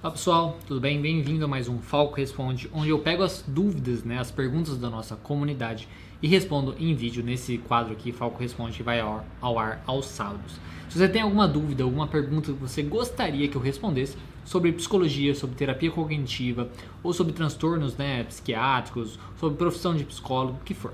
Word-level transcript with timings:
Olá 0.00 0.12
pessoal, 0.12 0.56
tudo 0.64 0.80
bem? 0.80 1.02
Bem-vindo 1.02 1.44
a 1.44 1.48
mais 1.48 1.68
um 1.68 1.80
Falco 1.80 2.14
Responde, 2.14 2.70
onde 2.72 2.88
eu 2.88 3.00
pego 3.00 3.24
as 3.24 3.42
dúvidas, 3.42 4.04
né, 4.04 4.20
as 4.20 4.30
perguntas 4.30 4.78
da 4.78 4.88
nossa 4.88 5.16
comunidade 5.16 5.88
e 6.22 6.28
respondo 6.28 6.76
em 6.78 6.94
vídeo 6.94 7.20
nesse 7.20 7.58
quadro 7.58 7.94
aqui, 7.94 8.12
Falco 8.12 8.38
Responde, 8.38 8.76
que 8.76 8.82
vai 8.84 9.00
ao, 9.00 9.26
ao 9.40 9.58
ar 9.58 9.82
aos 9.84 10.06
sábados. 10.06 10.52
Se 10.88 10.96
você 10.96 11.08
tem 11.08 11.22
alguma 11.22 11.48
dúvida, 11.48 11.82
alguma 11.82 12.06
pergunta 12.06 12.52
que 12.52 12.60
você 12.60 12.80
gostaria 12.80 13.48
que 13.48 13.56
eu 13.56 13.60
respondesse 13.60 14.16
sobre 14.44 14.70
psicologia, 14.70 15.34
sobre 15.34 15.56
terapia 15.56 15.90
cognitiva 15.90 16.70
ou 17.02 17.12
sobre 17.12 17.32
transtornos 17.32 17.96
né, 17.96 18.22
psiquiátricos, 18.22 19.18
sobre 19.36 19.58
profissão 19.58 19.96
de 19.96 20.04
psicólogo, 20.04 20.58
o 20.62 20.64
que 20.64 20.74
for. 20.74 20.92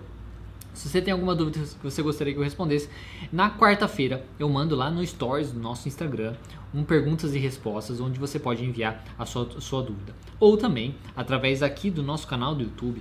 Se 0.75 0.89
você 0.89 1.01
tem 1.01 1.13
alguma 1.13 1.35
dúvida 1.35 1.61
que 1.61 1.83
você 1.83 2.03
gostaria 2.03 2.33
que 2.35 2.39
eu 2.39 2.45
respondesse, 2.45 2.91
na 3.33 3.51
quarta-feira 3.51 4.25
eu 4.39 4.49
mando 4.49 4.75
lá 4.75 4.91
no 4.91 5.07
Stories 5.07 5.53
do 5.53 5.61
nosso 5.61 5.89
Instagram 5.89 6.35
um 6.75 6.83
perguntas 6.83 7.35
e 7.35 7.39
respostas 7.39 8.01
onde 8.01 8.19
você 8.19 8.39
pode 8.39 8.65
enviar 8.65 9.05
a 9.17 9.25
sua, 9.25 9.49
a 9.57 9.61
sua 9.61 9.83
dúvida. 9.83 10.13
Ou 10.41 10.57
também, 10.57 10.97
através 11.17 11.63
aqui 11.63 11.91
do 11.91 12.03
nosso 12.03 12.27
canal 12.27 12.55
do 12.55 12.65
YouTube, 12.65 13.01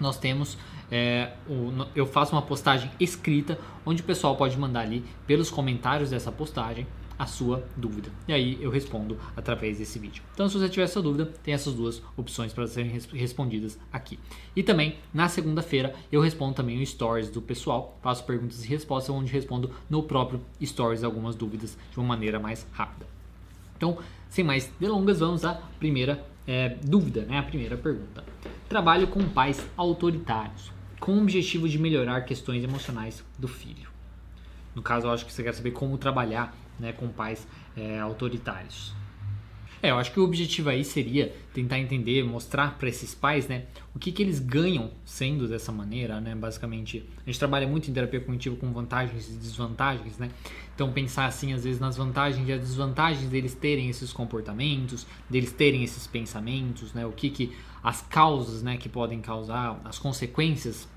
nós 0.00 0.16
temos 0.16 0.56
é, 0.90 1.32
o, 1.48 1.72
eu 1.94 2.06
faço 2.06 2.32
uma 2.32 2.42
postagem 2.42 2.90
escrita 3.00 3.58
onde 3.84 4.00
o 4.00 4.04
pessoal 4.04 4.36
pode 4.36 4.56
mandar 4.56 4.80
ali 4.80 5.04
pelos 5.26 5.50
comentários 5.50 6.10
dessa 6.10 6.30
postagem 6.30 6.86
a 7.18 7.26
sua 7.26 7.66
dúvida. 7.76 8.10
E 8.28 8.32
aí 8.32 8.58
eu 8.60 8.70
respondo 8.70 9.18
através 9.36 9.78
desse 9.78 9.98
vídeo. 9.98 10.22
Então, 10.32 10.48
se 10.48 10.56
você 10.56 10.68
tiver 10.68 10.84
essa 10.84 11.02
dúvida, 11.02 11.26
tem 11.42 11.52
essas 11.52 11.74
duas 11.74 12.02
opções 12.16 12.52
para 12.52 12.66
serem 12.66 12.92
respondidas 13.12 13.78
aqui. 13.92 14.18
E 14.54 14.62
também, 14.62 14.96
na 15.12 15.28
segunda-feira, 15.28 15.94
eu 16.12 16.20
respondo 16.20 16.54
também 16.54 16.80
o 16.80 16.86
stories 16.86 17.30
do 17.30 17.42
pessoal, 17.42 17.98
faço 18.02 18.24
perguntas 18.24 18.64
e 18.64 18.68
respostas, 18.68 19.14
onde 19.14 19.32
respondo 19.32 19.70
no 19.90 20.02
próprio 20.02 20.40
stories 20.62 21.02
algumas 21.02 21.34
dúvidas 21.34 21.76
de 21.90 21.98
uma 21.98 22.06
maneira 22.06 22.38
mais 22.38 22.66
rápida. 22.72 23.06
Então, 23.76 23.98
sem 24.28 24.44
mais 24.44 24.70
delongas, 24.78 25.20
vamos 25.20 25.44
à 25.44 25.54
primeira 25.78 26.24
é, 26.46 26.76
dúvida, 26.82 27.22
né? 27.22 27.38
a 27.38 27.42
primeira 27.42 27.76
pergunta. 27.76 28.24
Trabalho 28.68 29.06
com 29.08 29.22
pais 29.28 29.66
autoritários, 29.76 30.72
com 31.00 31.12
o 31.12 31.22
objetivo 31.22 31.68
de 31.68 31.78
melhorar 31.78 32.22
questões 32.22 32.62
emocionais 32.62 33.24
do 33.38 33.48
filho. 33.48 33.88
No 34.74 34.82
caso, 34.82 35.06
eu 35.06 35.10
acho 35.10 35.26
que 35.26 35.32
você 35.32 35.42
quer 35.42 35.52
saber 35.54 35.72
como 35.72 35.98
trabalhar 35.98 36.54
né, 36.78 36.92
com 36.92 37.08
pais 37.08 37.46
é, 37.76 37.98
autoritários. 37.98 38.94
É, 39.80 39.90
eu 39.90 39.96
acho 39.96 40.10
que 40.10 40.18
o 40.18 40.24
objetivo 40.24 40.70
aí 40.70 40.84
seria 40.84 41.32
tentar 41.54 41.78
entender, 41.78 42.24
mostrar 42.24 42.76
para 42.78 42.88
esses 42.88 43.14
pais, 43.14 43.46
né, 43.46 43.66
o 43.94 43.98
que, 43.98 44.10
que 44.10 44.20
eles 44.22 44.40
ganham 44.40 44.90
sendo 45.04 45.46
dessa 45.46 45.70
maneira, 45.70 46.20
né, 46.20 46.34
basicamente. 46.34 47.08
A 47.24 47.30
gente 47.30 47.38
trabalha 47.38 47.66
muito 47.66 47.88
em 47.88 47.94
terapia 47.94 48.20
cognitiva 48.20 48.56
com 48.56 48.72
vantagens 48.72 49.28
e 49.28 49.32
desvantagens, 49.34 50.18
né, 50.18 50.30
então 50.74 50.92
pensar 50.92 51.26
assim, 51.26 51.52
às 51.52 51.62
vezes, 51.62 51.78
nas 51.78 51.96
vantagens 51.96 52.48
e 52.48 52.52
as 52.52 52.60
desvantagens 52.60 53.30
deles 53.30 53.54
terem 53.54 53.88
esses 53.88 54.12
comportamentos, 54.12 55.06
deles 55.30 55.52
terem 55.52 55.84
esses 55.84 56.08
pensamentos, 56.08 56.92
né, 56.92 57.06
o 57.06 57.12
que 57.12 57.30
que, 57.30 57.56
as 57.80 58.02
causas, 58.02 58.64
né, 58.64 58.76
que 58.76 58.88
podem 58.88 59.20
causar, 59.20 59.80
as 59.84 59.98
consequências 59.98 60.88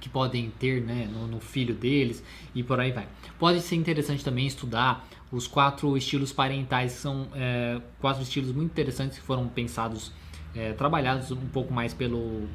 que 0.00 0.08
podem 0.08 0.50
ter 0.58 0.82
né, 0.82 1.08
no, 1.12 1.26
no, 1.26 1.40
filho 1.40 1.74
deles 1.74 2.22
e 2.54 2.62
por 2.62 2.80
aí 2.80 2.92
vai. 2.92 3.06
Pode 3.38 3.60
ser 3.60 3.76
interessante 3.76 4.24
também 4.24 4.46
estudar 4.46 5.06
os 5.30 5.46
quatro 5.46 5.96
estilos 5.96 6.32
parentais, 6.32 6.94
que 6.94 7.00
são 7.00 7.28
é, 7.34 7.80
quatro 8.00 8.22
estilos 8.22 8.52
muito 8.52 8.70
interessantes 8.70 9.18
que 9.18 9.24
foram 9.24 9.46
pensados, 9.48 10.12
é, 10.54 10.72
trabalhados 10.72 11.30
um 11.30 11.48
pouco 11.48 11.72
mais 11.72 11.92
pelo 11.92 12.48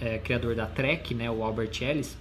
é, 0.00 0.18
criador 0.18 0.54
da 0.54 0.66
Trek, 0.66 1.14
né, 1.14 1.30
o 1.30 1.42
Albert 1.42 1.72
Ellis, 1.80 2.16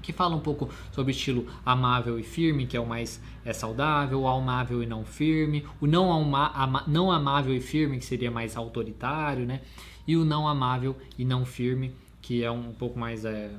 que 0.00 0.12
fala 0.12 0.36
um 0.36 0.40
pouco 0.40 0.70
sobre 0.92 1.10
o 1.10 1.14
estilo 1.14 1.46
amável 1.66 2.18
e 2.18 2.22
firme, 2.22 2.66
que 2.66 2.76
é 2.76 2.80
o 2.80 2.86
mais 2.86 3.20
é, 3.44 3.52
saudável, 3.52 4.20
o 4.20 4.28
amável 4.28 4.82
e 4.82 4.86
não 4.86 5.04
firme, 5.04 5.66
o 5.80 5.86
não, 5.86 6.12
ama, 6.12 6.52
ama, 6.54 6.84
não 6.86 7.10
amável 7.10 7.54
e 7.54 7.60
firme, 7.60 7.98
que 7.98 8.04
seria 8.04 8.30
mais 8.30 8.56
autoritário, 8.56 9.44
né, 9.44 9.60
e 10.06 10.16
o 10.16 10.24
não 10.24 10.46
amável 10.46 10.96
e 11.18 11.24
não 11.24 11.44
firme, 11.44 11.92
que 12.22 12.42
é 12.42 12.50
um 12.50 12.72
pouco 12.72 12.98
mais 12.98 13.24
é, 13.24 13.50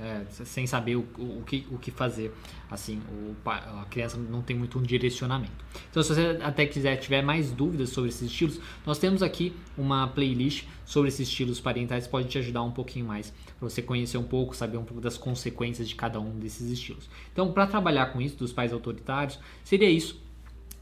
é, 0.00 0.22
sem 0.30 0.66
saber 0.66 0.96
o, 0.96 1.06
o, 1.18 1.42
que, 1.46 1.66
o 1.70 1.78
que 1.78 1.90
fazer. 1.90 2.32
Assim, 2.70 3.00
o, 3.10 3.36
a 3.48 3.86
criança 3.90 4.16
não 4.16 4.42
tem 4.42 4.56
muito 4.56 4.78
um 4.78 4.82
direcionamento. 4.82 5.52
Então, 5.90 6.02
se 6.02 6.14
você 6.14 6.38
até 6.42 6.66
quiser 6.66 6.96
tiver 6.96 7.22
mais 7.22 7.50
dúvidas 7.50 7.90
sobre 7.90 8.10
esses 8.10 8.22
estilos, 8.22 8.60
nós 8.86 8.98
temos 8.98 9.22
aqui 9.22 9.54
uma 9.76 10.08
playlist 10.08 10.64
sobre 10.84 11.08
esses 11.08 11.28
estilos 11.28 11.60
parentais 11.60 12.06
pode 12.06 12.28
te 12.28 12.38
ajudar 12.38 12.62
um 12.62 12.70
pouquinho 12.70 13.06
mais 13.06 13.32
para 13.58 13.68
você 13.68 13.80
conhecer 13.80 14.18
um 14.18 14.24
pouco, 14.24 14.54
saber 14.54 14.76
um 14.76 14.84
pouco 14.84 15.00
das 15.00 15.16
consequências 15.16 15.88
de 15.88 15.94
cada 15.94 16.20
um 16.20 16.38
desses 16.38 16.70
estilos. 16.70 17.08
Então, 17.32 17.52
para 17.52 17.66
trabalhar 17.66 18.06
com 18.06 18.20
isso 18.20 18.36
dos 18.36 18.52
pais 18.52 18.72
autoritários, 18.72 19.38
seria 19.64 19.88
isso 19.88 20.20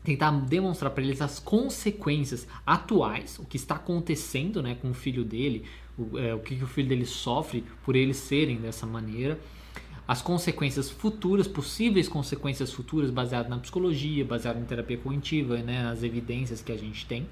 tentar 0.02 0.30
demonstrar 0.30 0.90
para 0.90 1.04
eles 1.04 1.20
as 1.20 1.38
consequências 1.38 2.46
atuais, 2.66 3.38
o 3.38 3.44
que 3.44 3.56
está 3.56 3.74
acontecendo 3.74 4.62
né, 4.62 4.74
com 4.74 4.90
o 4.90 4.94
filho 4.94 5.24
dele, 5.24 5.64
o, 6.02 6.18
é, 6.18 6.34
o 6.34 6.40
que, 6.40 6.56
que 6.56 6.64
o 6.64 6.66
filho 6.66 6.88
dele 6.88 7.06
sofre 7.06 7.64
por 7.84 7.96
eles 7.96 8.16
serem 8.16 8.56
dessa 8.56 8.86
maneira, 8.86 9.38
as 10.06 10.20
consequências 10.20 10.90
futuras, 10.90 11.46
possíveis 11.46 12.08
consequências 12.08 12.72
futuras 12.72 13.10
baseadas 13.10 13.48
na 13.48 13.58
psicologia, 13.58 14.24
baseadas 14.24 14.60
em 14.60 14.66
terapia 14.66 14.98
cognitiva, 14.98 15.58
né, 15.58 15.84
nas 15.84 16.02
evidências 16.02 16.60
que 16.60 16.72
a 16.72 16.76
gente 16.76 17.06
tem. 17.06 17.28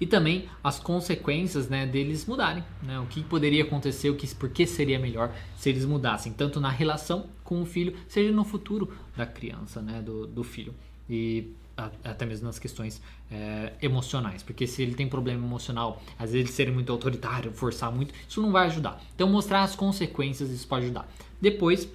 E 0.00 0.06
também 0.06 0.48
as 0.64 0.78
consequências 0.78 1.68
né, 1.68 1.84
deles 1.86 2.24
mudarem. 2.24 2.64
Né, 2.82 2.98
o 2.98 3.04
que 3.04 3.22
poderia 3.22 3.62
acontecer, 3.62 4.08
o 4.08 4.16
que, 4.16 4.34
por 4.34 4.48
que 4.48 4.66
seria 4.66 4.98
melhor 4.98 5.34
se 5.54 5.68
eles 5.68 5.84
mudassem, 5.84 6.32
tanto 6.32 6.58
na 6.58 6.70
relação 6.70 7.26
com 7.44 7.60
o 7.60 7.66
filho, 7.66 7.94
seja 8.08 8.32
no 8.32 8.44
futuro 8.44 8.90
da 9.14 9.26
criança, 9.26 9.82
né, 9.82 10.00
do, 10.00 10.26
do 10.26 10.42
filho 10.42 10.74
e 11.10 11.48
até 12.04 12.26
mesmo 12.26 12.46
nas 12.46 12.58
questões 12.58 13.00
é, 13.30 13.72
emocionais, 13.80 14.42
porque 14.42 14.66
se 14.66 14.82
ele 14.82 14.94
tem 14.94 15.08
problema 15.08 15.44
emocional, 15.44 16.02
às 16.18 16.32
vezes 16.32 16.50
ser 16.50 16.70
muito 16.72 16.90
autoritário, 16.90 17.52
forçar 17.52 17.90
muito, 17.92 18.12
isso 18.28 18.42
não 18.42 18.52
vai 18.52 18.66
ajudar. 18.66 19.00
Então 19.14 19.28
mostrar 19.28 19.62
as 19.62 19.74
consequências 19.74 20.50
isso 20.50 20.66
pode 20.66 20.86
ajudar. 20.86 21.08
Depois 21.40 21.88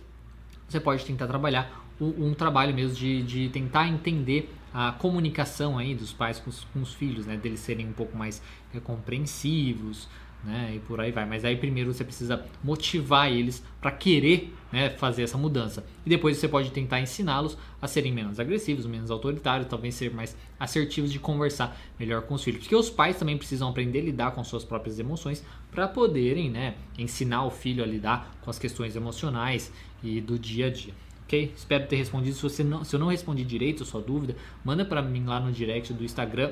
você 0.68 0.80
pode 0.80 1.06
tentar 1.06 1.28
trabalhar 1.28 1.86
um, 2.00 2.30
um 2.30 2.34
trabalho 2.34 2.74
mesmo 2.74 2.96
de, 2.96 3.22
de 3.24 3.50
tentar 3.50 3.88
entender 3.88 4.54
a 4.74 4.92
comunicação 4.92 5.78
aí 5.78 5.96
dos 5.96 6.12
pais 6.12 6.40
com 6.40 6.50
os, 6.50 6.66
com 6.66 6.82
os 6.82 6.94
filhos, 6.94 7.26
né, 7.26 7.38
deles 7.38 7.62
serem 7.62 7.88
um 7.88 7.94
pouco 7.94 8.18
mais 8.18 8.42
é, 8.74 8.80
compreensivos, 8.80 10.10
né? 10.46 10.74
E 10.76 10.80
por 10.80 11.02
aí 11.02 11.12
vai. 11.12 11.26
Mas 11.26 11.44
aí 11.44 11.58
primeiro 11.58 11.94
você 11.94 12.04
precisa 12.04 12.46
motivar 12.64 13.32
eles 13.32 13.64
para 13.82 13.92
querer 13.92 14.54
né, 14.72 14.90
fazer 14.92 15.24
essa 15.24 15.38
mudança. 15.38 15.86
E 16.06 16.10
depois 16.10 16.38
você 16.38 16.48
pode 16.48 16.72
tentar 16.72 17.00
ensiná-los 17.02 17.58
a 17.82 17.88
serem 17.88 18.12
menos 18.12 18.40
agressivos, 18.40 18.86
menos 18.86 19.10
autoritários, 19.10 19.68
talvez 19.68 19.96
ser 19.96 20.14
mais 20.14 20.36
assertivos 20.60 21.12
de 21.12 21.20
conversar 21.20 21.78
melhor 22.00 22.22
com 22.24 22.36
os 22.36 22.44
filhos. 22.44 22.62
Porque 22.62 22.76
os 22.76 22.90
pais 22.90 23.18
também 23.18 23.38
precisam 23.38 23.70
aprender 23.70 24.00
a 24.00 24.04
lidar 24.04 24.32
com 24.32 24.44
suas 24.44 24.64
próprias 24.64 25.00
emoções 25.00 25.44
para 25.72 25.88
poderem 25.88 26.50
né, 26.50 26.76
ensinar 26.98 27.46
o 27.46 27.50
filho 27.50 27.84
a 27.84 27.88
lidar 27.88 28.36
com 28.42 28.50
as 28.50 28.60
questões 28.60 28.96
emocionais 28.96 29.72
e 30.04 30.22
do 30.22 30.38
dia 30.38 30.68
a 30.68 30.70
dia. 30.70 30.94
Ok? 31.24 31.54
Espero 31.56 31.88
ter 31.88 31.96
respondido. 31.96 32.36
Se, 32.36 32.44
você 32.44 32.64
não, 32.64 32.84
se 32.84 32.96
eu 32.96 33.00
não 33.00 33.08
respondi 33.08 33.44
direito 33.44 33.84
a 33.84 33.86
sua 33.86 34.02
dúvida, 34.02 34.36
manda 34.64 34.86
para 34.86 35.02
mim 35.02 35.26
lá 35.26 35.40
no 35.40 35.52
direct 35.52 35.92
do 35.92 36.04
Instagram, 36.04 36.52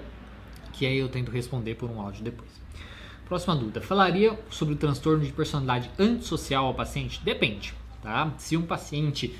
que 0.73 0.85
aí 0.85 0.97
eu 0.97 1.07
tento 1.07 1.29
responder 1.29 1.75
por 1.75 1.89
um 1.89 2.01
áudio 2.01 2.23
depois. 2.23 2.49
Próxima 3.25 3.55
dúvida. 3.55 3.81
Falaria 3.81 4.37
sobre 4.49 4.75
o 4.75 4.77
transtorno 4.77 5.23
de 5.23 5.31
personalidade 5.31 5.89
antissocial 5.97 6.65
ao 6.65 6.73
paciente? 6.73 7.21
Depende, 7.23 7.73
tá? 8.01 8.33
Se 8.37 8.57
um 8.57 8.63
paciente 8.63 9.33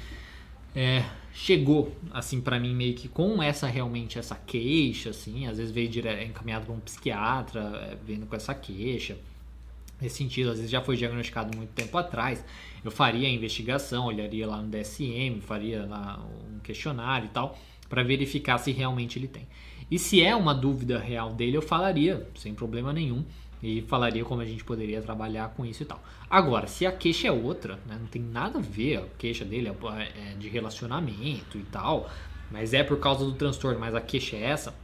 é, 0.75 1.03
chegou 1.33 1.95
assim 2.11 2.39
para 2.39 2.59
mim 2.59 2.73
meio 2.73 2.95
que 2.95 3.07
com 3.07 3.41
essa 3.41 3.67
realmente 3.67 4.17
essa 4.17 4.35
queixa, 4.35 5.09
assim, 5.09 5.47
às 5.47 5.57
vezes 5.57 5.71
veio 5.73 5.89
direto, 5.89 6.29
encaminhado 6.29 6.65
para 6.65 6.75
um 6.75 6.79
psiquiatra, 6.79 7.61
é, 7.91 7.97
vendo 8.05 8.25
com 8.25 8.35
essa 8.35 8.53
queixa, 8.53 9.17
nesse 9.99 10.17
sentido, 10.17 10.49
às 10.51 10.57
vezes 10.57 10.71
já 10.71 10.81
foi 10.81 10.95
diagnosticado 10.97 11.55
muito 11.55 11.71
tempo 11.71 11.97
atrás, 11.97 12.43
eu 12.83 12.91
faria 12.91 13.27
a 13.27 13.31
investigação, 13.31 14.05
olharia 14.05 14.47
lá 14.47 14.61
no 14.61 14.69
DSM, 14.69 15.41
faria 15.41 15.85
lá 15.85 16.23
um 16.53 16.59
questionário 16.59 17.25
e 17.25 17.29
tal, 17.29 17.57
para 17.89 18.03
verificar 18.03 18.57
se 18.57 18.71
realmente 18.71 19.17
ele 19.17 19.27
tem. 19.27 19.47
E 19.89 19.99
se 19.99 20.21
é 20.23 20.35
uma 20.35 20.53
dúvida 20.53 20.97
real 20.99 21.33
dele, 21.33 21.57
eu 21.57 21.61
falaria, 21.61 22.27
sem 22.35 22.53
problema 22.53 22.91
nenhum, 22.91 23.23
e 23.63 23.81
falaria 23.83 24.25
como 24.25 24.41
a 24.41 24.45
gente 24.45 24.61
poderia 24.61 25.01
trabalhar 25.01 25.53
com 25.55 25.65
isso 25.65 25.83
e 25.83 25.85
tal. 25.85 26.03
Agora, 26.29 26.67
se 26.67 26.85
a 26.85 26.91
queixa 26.91 27.29
é 27.29 27.31
outra, 27.31 27.79
né, 27.87 27.97
não 27.97 28.07
tem 28.07 28.21
nada 28.21 28.59
a 28.59 28.61
ver, 28.61 28.97
a 28.97 29.03
queixa 29.17 29.45
dele 29.45 29.69
é, 29.69 30.31
é 30.31 30.35
de 30.37 30.49
relacionamento 30.49 31.57
e 31.57 31.63
tal, 31.63 32.11
mas 32.51 32.73
é 32.73 32.83
por 32.83 32.99
causa 32.99 33.23
do 33.23 33.31
transtorno, 33.31 33.79
mas 33.79 33.95
a 33.95 34.01
queixa 34.01 34.35
é 34.35 34.41
essa, 34.41 34.75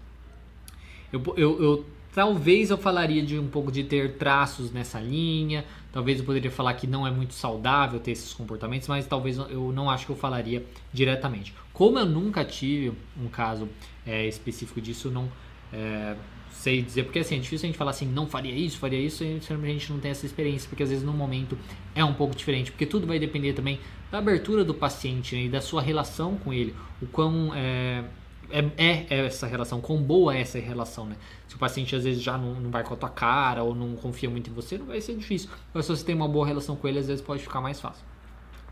eu, 1.12 1.22
eu, 1.36 1.62
eu 1.62 1.86
talvez 2.14 2.70
eu 2.70 2.78
falaria 2.78 3.22
de 3.22 3.38
um 3.38 3.48
pouco 3.48 3.70
de 3.70 3.84
ter 3.84 4.18
traços 4.18 4.72
nessa 4.72 5.00
linha, 5.02 5.66
talvez 5.92 6.20
eu 6.20 6.26
poderia 6.26 6.50
falar 6.50 6.74
que 6.76 6.88
não 6.88 7.06
é 7.06 7.12
muito 7.12 7.34
saudável 7.34 8.00
ter 8.00 8.12
esses 8.12 8.34
comportamentos, 8.34 8.88
mas 8.88 9.06
talvez 9.06 9.38
eu 9.38 9.74
não 9.74 9.90
acho 9.90 10.06
que 10.06 10.12
eu 10.12 10.16
falaria 10.16 10.66
diretamente. 10.94 11.54
Como 11.74 12.00
eu 12.00 12.06
nunca 12.06 12.46
tive 12.46 12.96
um 13.22 13.28
caso 13.28 13.68
é, 14.08 14.26
específico 14.26 14.80
disso, 14.80 15.12
não 15.12 15.30
é, 15.74 16.16
sei 16.52 16.82
dizer, 16.82 17.04
porque 17.04 17.20
assim, 17.20 17.38
é 17.38 17.40
difícil 17.40 17.66
a 17.66 17.70
gente 17.70 17.78
falar 17.78 17.92
assim, 17.92 18.06
não 18.06 18.28
faria 18.28 18.54
isso, 18.54 18.78
faria 18.78 19.00
isso, 19.00 19.24
e 19.24 19.28
a 19.28 19.56
gente 19.68 19.92
não 19.92 20.00
tem 20.00 20.12
essa 20.12 20.26
experiência, 20.26 20.68
porque 20.68 20.84
às 20.84 20.90
vezes 20.90 21.04
no 21.04 21.14
momento 21.14 21.58
é 21.96 22.04
um 22.04 22.14
pouco 22.14 22.36
diferente, 22.36 22.72
porque 22.72 22.86
tudo 22.86 23.08
vai 23.08 23.18
depender 23.18 23.54
também 23.54 23.80
da 24.12 24.18
abertura 24.18 24.64
do 24.64 24.74
paciente 24.74 25.36
né, 25.36 25.44
e 25.44 25.50
da 25.50 25.62
sua 25.62 25.82
relação 25.82 26.36
com 26.36 26.52
ele, 26.52 26.76
o 27.02 27.06
quão 27.06 27.52
é, 27.56 28.04
é, 28.52 28.66
é, 28.78 29.26
essa 29.26 29.48
relação, 29.48 29.80
quão 29.80 30.02
boa 30.02 30.36
é 30.36 30.42
essa 30.42 30.60
relação, 30.60 31.06
né? 31.06 31.16
Se 31.48 31.56
o 31.56 31.60
paciente 31.60 31.96
às 31.96 32.04
vezes 32.04 32.22
já 32.22 32.38
não, 32.38 32.56
não 32.60 32.72
vai 32.72 32.84
com 32.84 32.94
a 32.94 32.98
tua 32.98 33.10
cara 33.10 33.64
ou 33.64 33.76
não 33.76 33.96
confia 33.96 34.30
muito 34.30 34.50
em 34.50 34.54
você, 34.54 34.78
não 34.78 34.88
vai 34.88 35.00
ser 35.00 35.16
difícil. 35.16 35.50
Mas 35.74 35.86
se 35.86 35.96
você 35.96 36.04
tem 36.04 36.16
uma 36.16 36.28
boa 36.28 36.46
relação 36.46 36.76
com 36.76 36.88
ele, 36.88 37.00
às 37.00 37.08
vezes 37.08 37.22
pode 37.24 37.44
ficar 37.44 37.62
mais 37.62 37.80
fácil. 37.80 38.04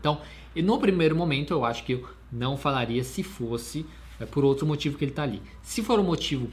Então, 0.00 0.20
no 0.56 0.78
primeiro 0.78 1.16
momento, 1.16 1.52
eu 1.52 1.64
acho 1.64 1.84
que 1.84 1.92
eu 1.92 2.08
não 2.30 2.56
falaria 2.56 3.02
se 3.04 3.22
fosse 3.22 3.86
é, 4.20 4.26
por 4.26 4.44
outro 4.44 4.66
motivo 4.66 4.98
que 4.98 5.04
ele 5.04 5.12
está 5.12 5.22
ali. 5.22 5.40
Se 5.62 5.82
for 5.82 5.98
o 6.00 6.04
motivo 6.04 6.48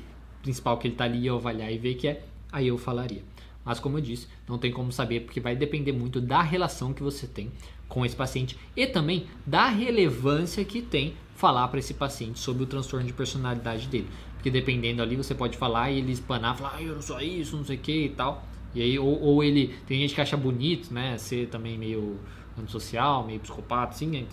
principal 0.46 0.78
que 0.78 0.86
ele 0.86 0.94
está 0.94 1.06
ali 1.06 1.28
avaliar 1.28 1.74
e 1.74 1.78
ver 1.80 1.96
que 1.96 2.08
é, 2.08 2.24
aí 2.52 2.68
eu 2.68 2.78
falaria. 2.78 3.24
Mas 3.66 3.80
como 3.80 3.98
eu 3.98 4.02
disse, 4.02 4.28
não 4.48 4.60
tem 4.60 4.72
como 4.72 4.92
saber 4.92 5.22
porque 5.22 5.40
vai 5.40 5.56
depender 5.56 5.92
muito 5.92 6.22
da 6.22 6.44
relação 6.44 6.94
que 6.94 7.02
você 7.02 7.26
tem 7.26 7.52
com 7.90 8.06
esse 8.06 8.16
paciente 8.16 8.56
e 8.76 8.86
também 8.86 9.26
da 9.44 9.68
relevância 9.68 10.64
que 10.64 10.84
tem 10.84 11.16
falar 11.36 11.68
para 11.68 11.80
esse 11.80 11.96
paciente 11.96 12.40
sobre 12.40 12.64
o 12.64 12.68
transtorno 12.68 13.08
de 13.08 13.12
personalidade 13.12 13.88
dele. 13.88 14.08
Porque 14.36 14.52
dependendo 14.52 15.02
ali, 15.02 15.16
você 15.16 15.34
pode 15.34 15.58
falar 15.58 15.90
e 15.90 15.98
ele 15.98 16.12
espanar, 16.12 16.56
falar, 16.56 16.76
ah, 16.76 16.82
eu 16.84 16.94
não 16.94 17.02
sou 17.02 17.20
isso, 17.20 17.58
não 17.58 17.66
sei 17.66 17.76
o 17.76 17.80
que 17.80 18.06
e 18.06 18.10
tal. 18.10 18.44
E 18.76 18.84
aí, 18.84 19.00
ou, 19.00 19.20
ou, 19.20 19.44
ele, 19.44 19.74
tem 19.88 20.00
gente 20.00 20.14
que 20.14 20.22
acha 20.22 20.38
bonito, 20.38 20.94
né, 20.94 21.18
ser 21.18 21.48
também 21.48 21.78
meio 21.78 22.20
antissocial, 22.58 23.26
meio 23.26 23.40
psicopata, 23.40 23.94
assim, 23.94 24.28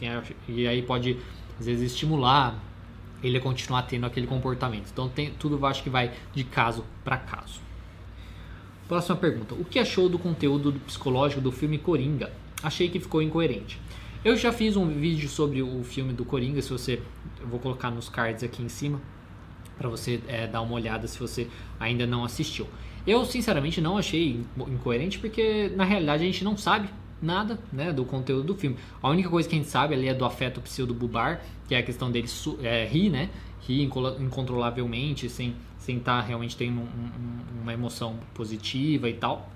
e 0.48 0.66
aí 0.66 0.82
pode, 0.82 1.16
às 1.58 1.64
vezes, 1.64 1.92
estimular 1.92 2.62
ele 3.22 3.38
continuar 3.40 3.82
tendo 3.82 4.06
aquele 4.06 4.26
comportamento. 4.26 4.88
Então, 4.92 5.08
tem, 5.08 5.30
tudo 5.38 5.64
acho 5.66 5.82
que 5.82 5.90
vai 5.90 6.12
de 6.34 6.44
caso 6.44 6.84
para 7.04 7.16
caso. 7.16 7.60
Próxima 8.88 9.16
pergunta. 9.16 9.54
O 9.54 9.64
que 9.64 9.78
achou 9.78 10.08
do 10.08 10.18
conteúdo 10.18 10.72
psicológico 10.86 11.40
do 11.40 11.52
filme 11.52 11.78
Coringa? 11.78 12.32
Achei 12.62 12.88
que 12.88 13.00
ficou 13.00 13.22
incoerente. 13.22 13.80
Eu 14.24 14.36
já 14.36 14.52
fiz 14.52 14.76
um 14.76 14.86
vídeo 14.86 15.28
sobre 15.28 15.62
o 15.62 15.82
filme 15.82 16.12
do 16.12 16.24
Coringa, 16.24 16.62
se 16.62 16.70
você, 16.70 17.00
eu 17.40 17.48
vou 17.48 17.58
colocar 17.58 17.90
nos 17.90 18.08
cards 18.08 18.44
aqui 18.44 18.62
em 18.62 18.68
cima 18.68 19.00
para 19.76 19.88
você 19.88 20.20
é, 20.28 20.46
dar 20.46 20.60
uma 20.60 20.74
olhada 20.74 21.08
se 21.08 21.18
você 21.18 21.48
ainda 21.80 22.06
não 22.06 22.24
assistiu. 22.24 22.68
Eu 23.04 23.24
sinceramente 23.24 23.80
não 23.80 23.98
achei 23.98 24.40
incoerente 24.68 25.18
porque 25.18 25.72
na 25.74 25.84
realidade 25.84 26.22
a 26.22 26.26
gente 26.26 26.44
não 26.44 26.56
sabe 26.56 26.88
nada 27.22 27.58
né, 27.72 27.92
do 27.92 28.04
conteúdo 28.04 28.44
do 28.44 28.54
filme. 28.54 28.76
A 29.00 29.08
única 29.08 29.28
coisa 29.28 29.48
que 29.48 29.54
a 29.54 29.58
gente 29.58 29.70
sabe 29.70 29.94
ali 29.94 30.08
é 30.08 30.14
do 30.14 30.24
afeto 30.24 30.60
pseudo-bubar, 30.60 31.40
que 31.68 31.74
é 31.74 31.78
a 31.78 31.82
questão 31.82 32.10
dele 32.10 32.28
é, 32.62 32.84
rir, 32.84 33.08
né? 33.08 33.30
Rir 33.60 33.88
incontrolavelmente, 34.18 35.28
sem 35.28 35.54
sem 35.82 35.96
estar 35.98 36.20
tá 36.20 36.26
realmente 36.26 36.56
tendo 36.56 36.80
um, 36.80 36.84
um, 36.84 37.62
uma 37.62 37.72
emoção 37.72 38.16
positiva 38.32 39.08
e 39.08 39.14
tal. 39.14 39.50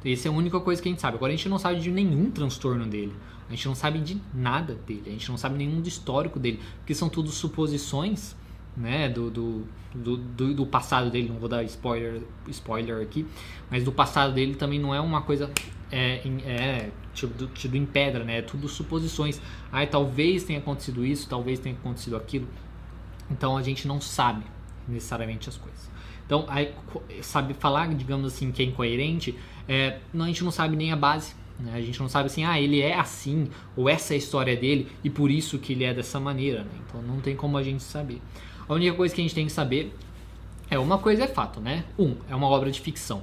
Então, 0.00 0.10
essa 0.10 0.26
é 0.26 0.30
a 0.30 0.34
única 0.34 0.58
coisa 0.58 0.82
que 0.82 0.88
a 0.88 0.92
gente 0.92 1.00
sabe. 1.00 1.16
Agora 1.16 1.32
a 1.32 1.36
gente 1.36 1.48
não 1.48 1.58
sabe 1.58 1.80
de 1.80 1.90
nenhum 1.90 2.30
transtorno 2.30 2.84
dele. 2.86 3.14
A 3.48 3.52
gente 3.52 3.66
não 3.66 3.74
sabe 3.74 3.98
de 4.00 4.20
nada 4.34 4.74
dele, 4.74 5.02
a 5.06 5.10
gente 5.10 5.28
não 5.28 5.36
sabe 5.36 5.58
nenhum 5.58 5.80
do 5.80 5.88
histórico 5.88 6.38
dele, 6.38 6.60
porque 6.78 6.94
são 6.94 7.08
tudo 7.08 7.30
suposições 7.30 8.36
né, 8.76 9.08
do, 9.08 9.30
do, 9.30 9.66
do, 9.94 10.54
do, 10.54 10.66
passado 10.66 11.10
dele. 11.10 11.28
Não 11.28 11.38
vou 11.38 11.48
dar 11.48 11.62
spoiler, 11.64 12.22
spoiler 12.48 13.02
aqui, 13.02 13.26
mas 13.70 13.84
do 13.84 13.92
passado 13.92 14.32
dele 14.32 14.54
também 14.54 14.78
não 14.78 14.94
é 14.94 15.00
uma 15.00 15.22
coisa 15.22 15.50
é, 15.90 16.22
é 16.44 16.90
tido, 17.12 17.48
tido 17.48 17.76
em 17.76 17.84
pedra, 17.84 18.24
né? 18.24 18.38
É 18.38 18.42
tudo 18.42 18.68
suposições. 18.68 19.40
Ah, 19.72 19.86
talvez 19.86 20.44
tenha 20.44 20.58
acontecido 20.58 21.04
isso, 21.04 21.28
talvez 21.28 21.58
tenha 21.58 21.74
acontecido 21.74 22.16
aquilo. 22.16 22.48
Então 23.30 23.56
a 23.56 23.62
gente 23.62 23.86
não 23.86 24.00
sabe 24.00 24.44
necessariamente 24.88 25.48
as 25.48 25.56
coisas. 25.56 25.90
Então, 26.24 26.44
aí, 26.48 26.72
sabe 27.22 27.54
falar, 27.54 27.92
digamos 27.92 28.32
assim, 28.32 28.52
que 28.52 28.62
é 28.62 28.64
incoerente, 28.64 29.36
é, 29.68 29.98
não, 30.14 30.24
a 30.24 30.28
gente 30.28 30.44
não 30.44 30.52
sabe 30.52 30.76
nem 30.76 30.92
a 30.92 30.96
base 30.96 31.34
né? 31.60 31.74
A 31.74 31.80
gente 31.80 32.00
não 32.00 32.08
sabe 32.08 32.26
assim, 32.26 32.44
ah, 32.44 32.60
ele 32.60 32.80
é 32.80 32.94
assim, 32.94 33.48
ou 33.76 33.88
essa 33.88 34.14
é 34.14 34.16
a 34.16 34.18
história 34.18 34.56
dele, 34.56 34.88
e 35.04 35.10
por 35.10 35.30
isso 35.30 35.58
que 35.58 35.72
ele 35.72 35.84
é 35.84 35.92
dessa 35.92 36.18
maneira. 36.18 36.64
Né? 36.64 36.70
Então 36.86 37.02
não 37.02 37.20
tem 37.20 37.36
como 37.36 37.56
a 37.56 37.62
gente 37.62 37.82
saber. 37.82 38.20
A 38.70 38.74
única 38.74 38.94
coisa 38.94 39.12
que 39.12 39.20
a 39.20 39.24
gente 39.24 39.34
tem 39.34 39.46
que 39.46 39.52
saber 39.52 39.92
é 40.70 40.78
uma 40.78 40.96
coisa 40.96 41.24
é 41.24 41.26
fato, 41.26 41.60
né? 41.60 41.84
Um, 41.98 42.14
é 42.28 42.36
uma 42.36 42.46
obra 42.46 42.70
de 42.70 42.80
ficção. 42.80 43.20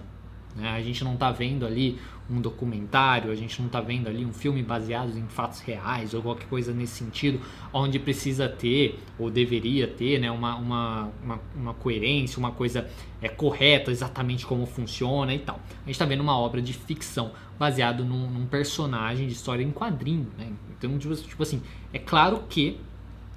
Né? 0.54 0.68
A 0.68 0.82
gente 0.82 1.06
não 1.06 1.14
está 1.14 1.32
vendo 1.32 1.66
ali 1.66 1.98
um 2.30 2.42
documentário, 2.42 3.32
a 3.32 3.36
gente 3.36 3.58
não 3.62 3.68
está 3.68 3.80
vendo 3.80 4.10
ali 4.10 4.26
um 4.26 4.34
filme 4.34 4.62
baseado 4.62 5.18
em 5.18 5.26
fatos 5.30 5.62
reais 5.62 6.14
ou 6.14 6.22
qualquer 6.22 6.50
coisa 6.50 6.74
nesse 6.74 7.02
sentido, 7.02 7.40
onde 7.72 7.98
precisa 7.98 8.50
ter 8.50 9.00
ou 9.18 9.32
deveria 9.32 9.88
ter 9.88 10.20
né, 10.20 10.30
uma, 10.30 10.54
uma, 10.58 11.12
uma, 11.24 11.40
uma 11.56 11.74
coerência, 11.76 12.40
uma 12.40 12.52
coisa 12.52 12.86
é, 13.22 13.30
correta, 13.30 13.90
exatamente 13.90 14.46
como 14.46 14.66
funciona 14.66 15.34
e 15.34 15.40
tal. 15.40 15.56
A 15.56 15.86
gente 15.86 15.92
está 15.92 16.04
vendo 16.04 16.20
uma 16.20 16.38
obra 16.38 16.62
de 16.62 16.74
ficção 16.74 17.32
baseado 17.58 18.04
num, 18.04 18.30
num, 18.30 18.46
personagem 18.46 19.28
de 19.28 19.34
história 19.34 19.64
em 19.64 19.72
quadrinho. 19.72 20.28
Né? 20.38 20.52
Então, 20.78 20.98
tipo, 21.00 21.16
tipo 21.16 21.42
assim, 21.42 21.62
é 21.94 22.00
claro 22.00 22.44
que 22.50 22.82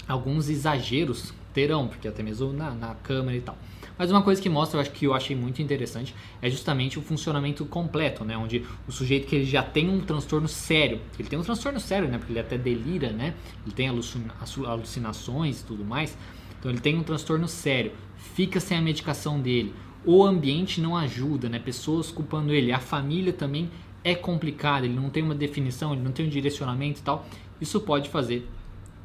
alguns 0.09 0.49
exageros 0.49 1.33
terão, 1.53 1.89
porque 1.89 2.09
até 2.09 2.23
mesmo 2.23 2.53
na, 2.53 2.71
na 2.71 2.95
câmera 2.95 3.37
e 3.37 3.41
tal. 3.41 3.57
Mas 3.99 4.11
uma 4.11 4.23
coisa 4.23 4.41
que 4.41 4.49
mostra, 4.49 4.79
eu 4.79 4.81
acho 4.81 4.91
que 4.93 5.07
eu 5.07 5.13
achei 5.13 5.37
muito 5.37 5.61
interessante, 5.61 6.15
é 6.41 6.49
justamente 6.49 6.99
o 6.99 7.03
funcionamento 7.03 7.67
completo, 7.67 8.25
né? 8.25 8.37
Onde 8.37 8.65
o 8.89 8.93
sujeito 8.93 9.27
que 9.27 9.37
ele 9.37 9.45
já 9.45 9.63
tem 9.63 9.91
um 9.91 10.01
transtorno 10.01 10.49
sério, 10.49 11.01
ele 11.19 11.29
tem 11.29 11.39
um 11.39 11.43
transtorno 11.43 11.79
sério, 11.79 12.09
né? 12.09 12.17
Porque 12.17 12.33
ele 12.33 12.41
até 12.41 12.57
delira, 12.57 13.11
né? 13.11 13.35
Ele 13.63 13.75
tem 13.75 13.89
alucinações 13.89 15.61
e 15.61 15.65
tudo 15.65 15.85
mais. 15.85 16.17
Então 16.59 16.71
ele 16.71 16.81
tem 16.81 16.97
um 16.97 17.03
transtorno 17.03 17.47
sério, 17.47 17.93
fica 18.35 18.59
sem 18.59 18.79
a 18.79 18.81
medicação 18.81 19.39
dele. 19.39 19.75
O 20.05 20.25
ambiente 20.25 20.81
não 20.81 20.97
ajuda, 20.97 21.49
né? 21.49 21.59
Pessoas 21.59 22.11
culpando 22.11 22.55
ele, 22.55 22.73
a 22.73 22.79
família 22.79 23.35
também 23.35 23.71
é 24.03 24.15
complicada, 24.15 24.87
ele 24.87 24.95
não 24.95 25.11
tem 25.11 25.23
uma 25.23 25.35
definição, 25.35 25.93
ele 25.93 26.03
não 26.03 26.13
tem 26.13 26.25
um 26.25 26.31
direcionamento 26.31 27.01
e 27.01 27.03
tal. 27.03 27.27
Isso 27.61 27.79
pode 27.81 28.09
fazer 28.09 28.49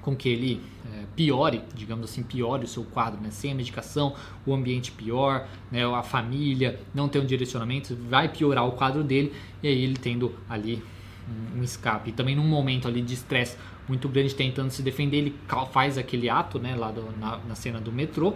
com 0.05 0.15
que 0.15 0.29
ele 0.29 0.61
é, 0.93 1.03
piore, 1.15 1.63
digamos 1.73 2.11
assim, 2.11 2.21
piore 2.21 2.63
o 2.63 2.67
seu 2.67 2.83
quadro, 2.83 3.19
né? 3.19 3.31
Sem 3.31 3.51
a 3.51 3.55
medicação, 3.55 4.15
o 4.45 4.53
ambiente 4.53 4.91
pior, 4.91 5.47
né? 5.71 5.83
a 5.83 6.03
família 6.03 6.79
não 6.93 7.09
tem 7.09 7.19
um 7.19 7.25
direcionamento, 7.25 7.97
vai 8.07 8.29
piorar 8.29 8.67
o 8.67 8.73
quadro 8.73 9.03
dele 9.03 9.33
e 9.63 9.67
aí 9.67 9.83
ele 9.83 9.97
tendo 9.97 10.35
ali 10.47 10.83
um, 11.27 11.59
um 11.59 11.63
escape. 11.63 12.11
E 12.11 12.13
também 12.13 12.35
num 12.35 12.47
momento 12.47 12.87
ali 12.87 13.01
de 13.01 13.15
estresse 13.15 13.57
muito 13.87 14.07
grande 14.07 14.35
tentando 14.35 14.69
se 14.69 14.83
defender, 14.83 15.17
ele 15.17 15.35
faz 15.71 15.97
aquele 15.97 16.29
ato, 16.29 16.59
né? 16.59 16.75
Lá 16.75 16.91
do, 16.91 17.11
na, 17.19 17.39
na, 17.39 17.55
cena 17.55 17.81
do 17.81 17.91
metrô, 17.91 18.35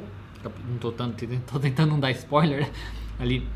não 0.67 0.77
tô, 0.79 0.91
tanto, 0.91 1.23
tô 1.45 1.59
tentando 1.59 1.91
não 1.91 1.99
dar 1.99 2.09
spoiler, 2.11 2.61
né? 2.61 2.71
ali 3.19 3.47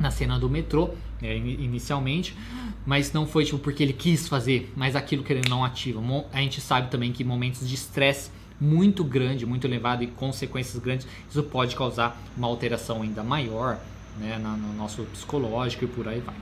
na 0.00 0.10
cena 0.10 0.36
do 0.36 0.50
metrô, 0.50 0.90
é, 1.22 1.36
inicialmente, 1.36 2.36
mas 2.84 3.12
não 3.12 3.26
foi 3.26 3.44
tipo 3.44 3.58
porque 3.58 3.82
ele 3.82 3.92
quis 3.92 4.28
fazer, 4.28 4.72
mas 4.76 4.96
aquilo 4.96 5.22
que 5.22 5.32
ele 5.32 5.48
não 5.48 5.64
ativa. 5.64 6.00
A 6.32 6.38
gente 6.38 6.60
sabe 6.60 6.90
também 6.90 7.12
que 7.12 7.22
momentos 7.22 7.68
de 7.68 7.74
estresse 7.74 8.30
muito 8.60 9.02
grande, 9.02 9.44
muito 9.44 9.66
elevado 9.66 10.04
e 10.04 10.06
consequências 10.06 10.80
grandes, 10.82 11.06
isso 11.28 11.42
pode 11.42 11.74
causar 11.74 12.20
uma 12.36 12.46
alteração 12.46 13.02
ainda 13.02 13.22
maior 13.22 13.78
né, 14.18 14.38
no 14.38 14.72
nosso 14.74 15.02
psicológico 15.04 15.84
e 15.84 15.88
por 15.88 16.06
aí 16.06 16.20
vai. 16.20 16.34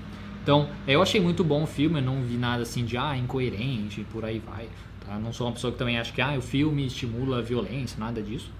Então, 0.43 0.69
eu 0.87 1.02
achei 1.02 1.21
muito 1.21 1.45
bom 1.45 1.64
o 1.64 1.66
filme, 1.66 1.99
eu 1.99 2.02
não 2.02 2.23
vi 2.23 2.37
nada 2.37 2.62
assim 2.62 2.85
de 2.85 2.97
ah, 2.97 3.16
incoerente, 3.16 4.05
por 4.11 4.25
aí 4.25 4.38
vai. 4.38 4.69
Tá? 5.07 5.19
Não 5.19 5.33
sou 5.33 5.47
uma 5.47 5.52
pessoa 5.52 5.73
que 5.73 5.78
também 5.78 5.99
acha 5.99 6.12
que 6.12 6.21
ah, 6.21 6.35
o 6.37 6.43
filme 6.43 6.87
estimula 6.87 7.38
a 7.38 7.43
violência, 7.43 7.99
nada 7.99 8.23
disso. 8.23 8.50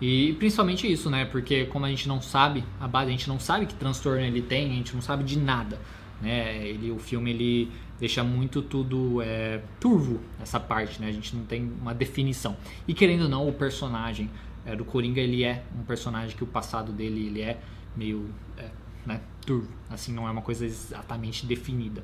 E 0.00 0.32
principalmente 0.34 0.90
isso, 0.90 1.10
né? 1.10 1.24
Porque 1.26 1.66
como 1.66 1.84
a 1.84 1.88
gente 1.90 2.08
não 2.08 2.22
sabe 2.22 2.64
a 2.80 2.88
base, 2.88 3.08
a 3.08 3.10
gente 3.10 3.28
não 3.28 3.38
sabe 3.38 3.66
que 3.66 3.74
transtorno 3.74 4.20
ele 4.20 4.40
tem, 4.40 4.70
a 4.70 4.74
gente 4.74 4.94
não 4.94 5.02
sabe 5.02 5.22
de 5.22 5.38
nada, 5.38 5.78
né? 6.22 6.66
Ele, 6.66 6.90
o 6.90 6.98
filme 6.98 7.30
ele 7.30 7.72
deixa 7.98 8.24
muito 8.24 8.62
tudo 8.62 9.20
é, 9.20 9.60
turvo 9.78 10.20
essa 10.40 10.58
parte, 10.58 11.00
né? 11.00 11.08
A 11.08 11.12
gente 11.12 11.36
não 11.36 11.44
tem 11.44 11.70
uma 11.80 11.94
definição. 11.94 12.56
E 12.88 12.94
querendo 12.94 13.24
ou 13.24 13.28
não, 13.28 13.46
o 13.46 13.52
personagem 13.52 14.30
é, 14.64 14.74
do 14.74 14.84
Coringa 14.84 15.20
ele 15.20 15.44
é 15.44 15.62
um 15.78 15.82
personagem 15.82 16.34
que 16.34 16.44
o 16.44 16.46
passado 16.46 16.92
dele 16.92 17.26
ele 17.26 17.42
é 17.42 17.60
meio 17.94 18.30
é, 18.56 18.70
né, 19.04 19.20
turvo, 19.44 19.68
assim 19.88 20.12
não 20.12 20.26
é 20.26 20.30
uma 20.30 20.42
coisa 20.42 20.64
exatamente 20.64 21.44
definida. 21.44 22.02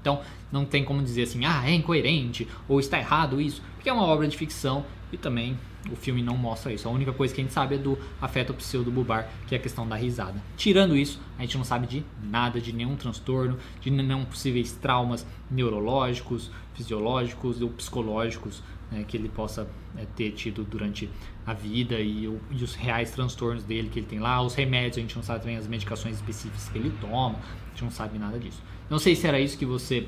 Então 0.00 0.20
não 0.50 0.64
tem 0.64 0.84
como 0.84 1.02
dizer 1.02 1.22
assim, 1.22 1.44
ah, 1.44 1.62
é 1.64 1.74
incoerente 1.74 2.48
ou 2.68 2.80
está 2.80 2.98
errado 2.98 3.40
isso, 3.40 3.62
porque 3.74 3.88
é 3.88 3.92
uma 3.92 4.04
obra 4.04 4.26
de 4.26 4.36
ficção 4.36 4.84
e 5.12 5.16
também 5.16 5.56
o 5.90 5.96
filme 5.96 6.22
não 6.22 6.36
mostra 6.36 6.72
isso. 6.72 6.88
A 6.88 6.90
única 6.90 7.12
coisa 7.12 7.34
que 7.34 7.40
a 7.40 7.44
gente 7.44 7.52
sabe 7.52 7.76
é 7.76 7.78
do 7.78 7.98
afeto 8.20 8.52
pseudo-bubar, 8.52 9.28
que 9.46 9.54
é 9.54 9.58
a 9.58 9.60
questão 9.60 9.88
da 9.88 9.96
risada. 9.96 10.42
Tirando 10.56 10.96
isso, 10.96 11.20
a 11.38 11.42
gente 11.42 11.56
não 11.56 11.64
sabe 11.64 11.86
de 11.86 12.04
nada, 12.22 12.60
de 12.60 12.72
nenhum 12.72 12.96
transtorno, 12.96 13.56
de 13.80 13.90
nenhum 13.90 14.24
possíveis 14.24 14.72
traumas 14.72 15.26
neurológicos, 15.50 16.50
fisiológicos 16.74 17.62
ou 17.62 17.70
psicológicos 17.70 18.62
né, 18.90 19.04
que 19.06 19.16
ele 19.16 19.28
possa 19.28 19.68
é, 19.96 20.04
ter 20.16 20.32
tido 20.32 20.64
durante 20.64 21.08
a 21.46 21.54
vida 21.54 21.98
e, 22.00 22.26
o, 22.26 22.40
e, 22.50 22.62
os 22.62 22.74
reais 22.74 23.10
transtornos 23.10 23.64
dele 23.64 23.88
que 23.88 23.98
ele 24.00 24.06
tem 24.06 24.18
lá, 24.18 24.42
os 24.42 24.54
remédios, 24.54 24.98
a 24.98 25.00
gente 25.00 25.16
não 25.16 25.22
sabe 25.22 25.40
também 25.40 25.56
as 25.56 25.66
medicações 25.66 26.16
específicas 26.16 26.68
que 26.68 26.78
ele 26.78 26.92
toma, 27.00 27.38
a 27.38 27.68
gente 27.70 27.84
não 27.84 27.90
sabe 27.90 28.18
nada 28.18 28.38
disso. 28.38 28.62
Não 28.88 28.98
sei 28.98 29.14
se 29.14 29.26
era 29.26 29.38
isso 29.38 29.56
que 29.56 29.66
você 29.66 30.06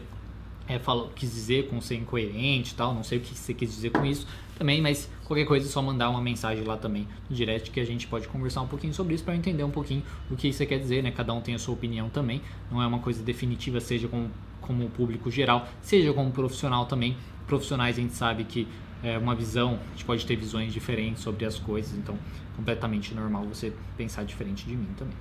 é, 0.67 0.79
falou, 0.79 1.11
quis 1.15 1.33
dizer 1.33 1.69
com 1.69 1.81
ser 1.81 1.97
incoerente 1.97 2.73
e 2.73 2.75
tal, 2.75 2.95
não 2.95 3.03
sei 3.03 3.19
o 3.19 3.21
que 3.21 3.35
você 3.35 3.55
quis 3.55 3.71
dizer 3.71 3.91
com 3.91 4.05
isso 4.05 4.27
também, 4.57 4.81
mas 4.81 5.11
qualquer 5.25 5.45
coisa 5.45 5.67
é 5.67 5.71
só 5.71 5.83
mandar 5.83 6.09
uma 6.11 6.21
mensagem 6.21 6.65
lá 6.65 6.77
também 6.77 7.09
no 7.29 7.35
direct 7.35 7.71
que 7.71 7.81
a 7.81 7.85
gente 7.85 8.07
pode 8.07 8.29
conversar 8.29 8.63
um 8.63 8.69
pouquinho 8.69 8.95
sobre 8.95 9.15
isso 9.15 9.25
para 9.25 9.35
entender 9.35 9.65
um 9.65 9.71
pouquinho 9.71 10.03
o 10.31 10.37
que 10.37 10.49
isso 10.49 10.65
quer 10.67 10.79
dizer, 10.79 11.03
né? 11.03 11.11
Cada 11.11 11.33
um 11.33 11.41
tem 11.41 11.55
a 11.55 11.59
sua 11.59 11.75
opinião 11.75 12.09
também, 12.09 12.41
não 12.71 12.81
é 12.81 12.87
uma 12.87 13.01
coisa 13.01 13.23
definitiva, 13.23 13.81
seja 13.81 14.07
como, 14.09 14.31
como 14.61 14.89
público 14.91 15.31
geral, 15.31 15.67
seja 15.81 16.13
como 16.13 16.31
profissional 16.31 16.87
também. 16.87 17.17
Profissionais 17.47 17.99
a 17.99 18.01
gente 18.01 18.15
sabe 18.15 18.45
que 18.45 18.67
é, 19.03 19.19
uma 19.19 19.35
visão, 19.35 19.79
a 19.89 19.91
gente 19.91 20.05
pode 20.05 20.25
ter 20.25 20.37
visões 20.37 20.73
diferentes 20.73 21.23
sobre 21.23 21.45
as 21.45 21.59
coisas, 21.59 21.97
então 21.99 22.17
completamente 22.57 23.15
normal 23.15 23.45
você 23.45 23.73
pensar 23.97 24.25
diferente 24.25 24.65
de 24.65 24.77
mim 24.77 24.89
também. 24.97 25.17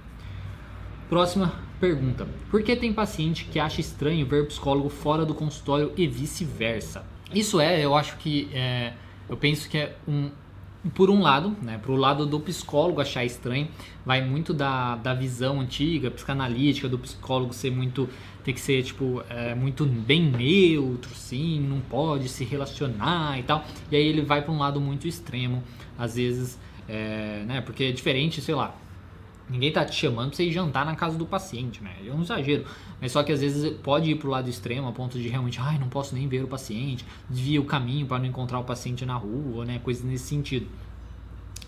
Próxima 1.10 1.54
pergunta: 1.80 2.28
Por 2.50 2.64
que 2.64 2.76
tem 2.76 2.94
paciente 2.94 3.46
que 3.46 3.60
acha 3.60 3.82
estranho 3.82 4.26
ver 4.26 4.48
psicólogo 4.48 4.90
fora 4.90 5.26
do 5.26 5.34
consultório 5.34 5.92
e 5.98 6.08
vice-versa? 6.08 7.06
Isso 7.34 7.60
é, 7.60 7.84
eu 7.84 7.96
acho 7.96 8.18
que 8.18 8.50
é, 8.54 8.94
eu 9.28 9.36
penso 9.36 9.68
que 9.68 9.78
é 9.78 9.96
um 10.08 10.30
por 10.90 11.10
um 11.10 11.22
lado, 11.22 11.56
né, 11.62 11.78
pro 11.78 11.96
lado 11.96 12.26
do 12.26 12.40
psicólogo 12.40 13.00
achar 13.00 13.24
estranho, 13.24 13.68
vai 14.06 14.24
muito 14.26 14.54
da, 14.54 14.96
da 14.96 15.14
visão 15.14 15.62
antiga, 15.62 16.10
psicanalítica, 16.10 16.90
do 16.90 16.98
psicólogo 16.98 17.54
ser 17.54 17.72
muito, 17.72 18.10
tem 18.44 18.54
que 18.54 18.60
ser, 18.60 18.82
tipo, 18.84 19.24
é, 19.30 19.54
muito 19.54 19.86
bem 19.86 20.24
neutro, 20.24 21.14
sim, 21.14 21.60
não 21.60 21.80
pode 21.80 22.28
se 22.30 22.44
relacionar 22.44 23.40
e 23.40 23.44
tal, 23.44 23.64
e 23.92 23.96
aí 23.96 24.06
ele 24.06 24.24
vai 24.24 24.42
para 24.42 24.52
um 24.52 24.58
lado 24.58 24.82
muito 24.82 25.08
extremo, 25.08 25.64
às 25.98 26.16
vezes, 26.16 26.58
é, 26.90 27.44
né, 27.46 27.62
porque 27.62 27.84
é 27.84 27.92
diferente, 27.92 28.42
sei 28.42 28.56
lá, 28.56 28.76
Ninguém 29.52 29.70
tá 29.70 29.84
te 29.84 29.94
chamando 29.94 30.30
pra 30.30 30.38
você 30.38 30.46
ir 30.46 30.54
jantar 30.54 30.86
na 30.86 30.96
casa 30.96 31.18
do 31.18 31.26
paciente, 31.26 31.84
né? 31.84 31.94
É 32.08 32.12
um 32.12 32.22
exagero. 32.22 32.66
Mas 33.02 33.12
só 33.12 33.22
que 33.22 33.34
às 33.34 33.42
vezes 33.42 33.74
pode 33.80 34.10
ir 34.10 34.16
pro 34.16 34.30
lado 34.30 34.50
extremo, 34.50 34.88
a 34.88 34.94
ponto 34.94 35.20
de 35.20 35.28
realmente, 35.28 35.60
ai, 35.60 35.78
não 35.78 35.90
posso 35.90 36.16
nem 36.16 36.26
ver 36.26 36.42
o 36.42 36.48
paciente, 36.48 37.06
desvia 37.30 37.60
o 37.60 37.66
caminho 37.66 38.08
para 38.08 38.20
não 38.20 38.26
encontrar 38.26 38.60
o 38.60 38.64
paciente 38.64 39.06
na 39.06 39.16
rua, 39.16 39.66
né? 39.66 39.80
Coisas 39.84 40.06
nesse 40.06 40.24
sentido. 40.24 40.68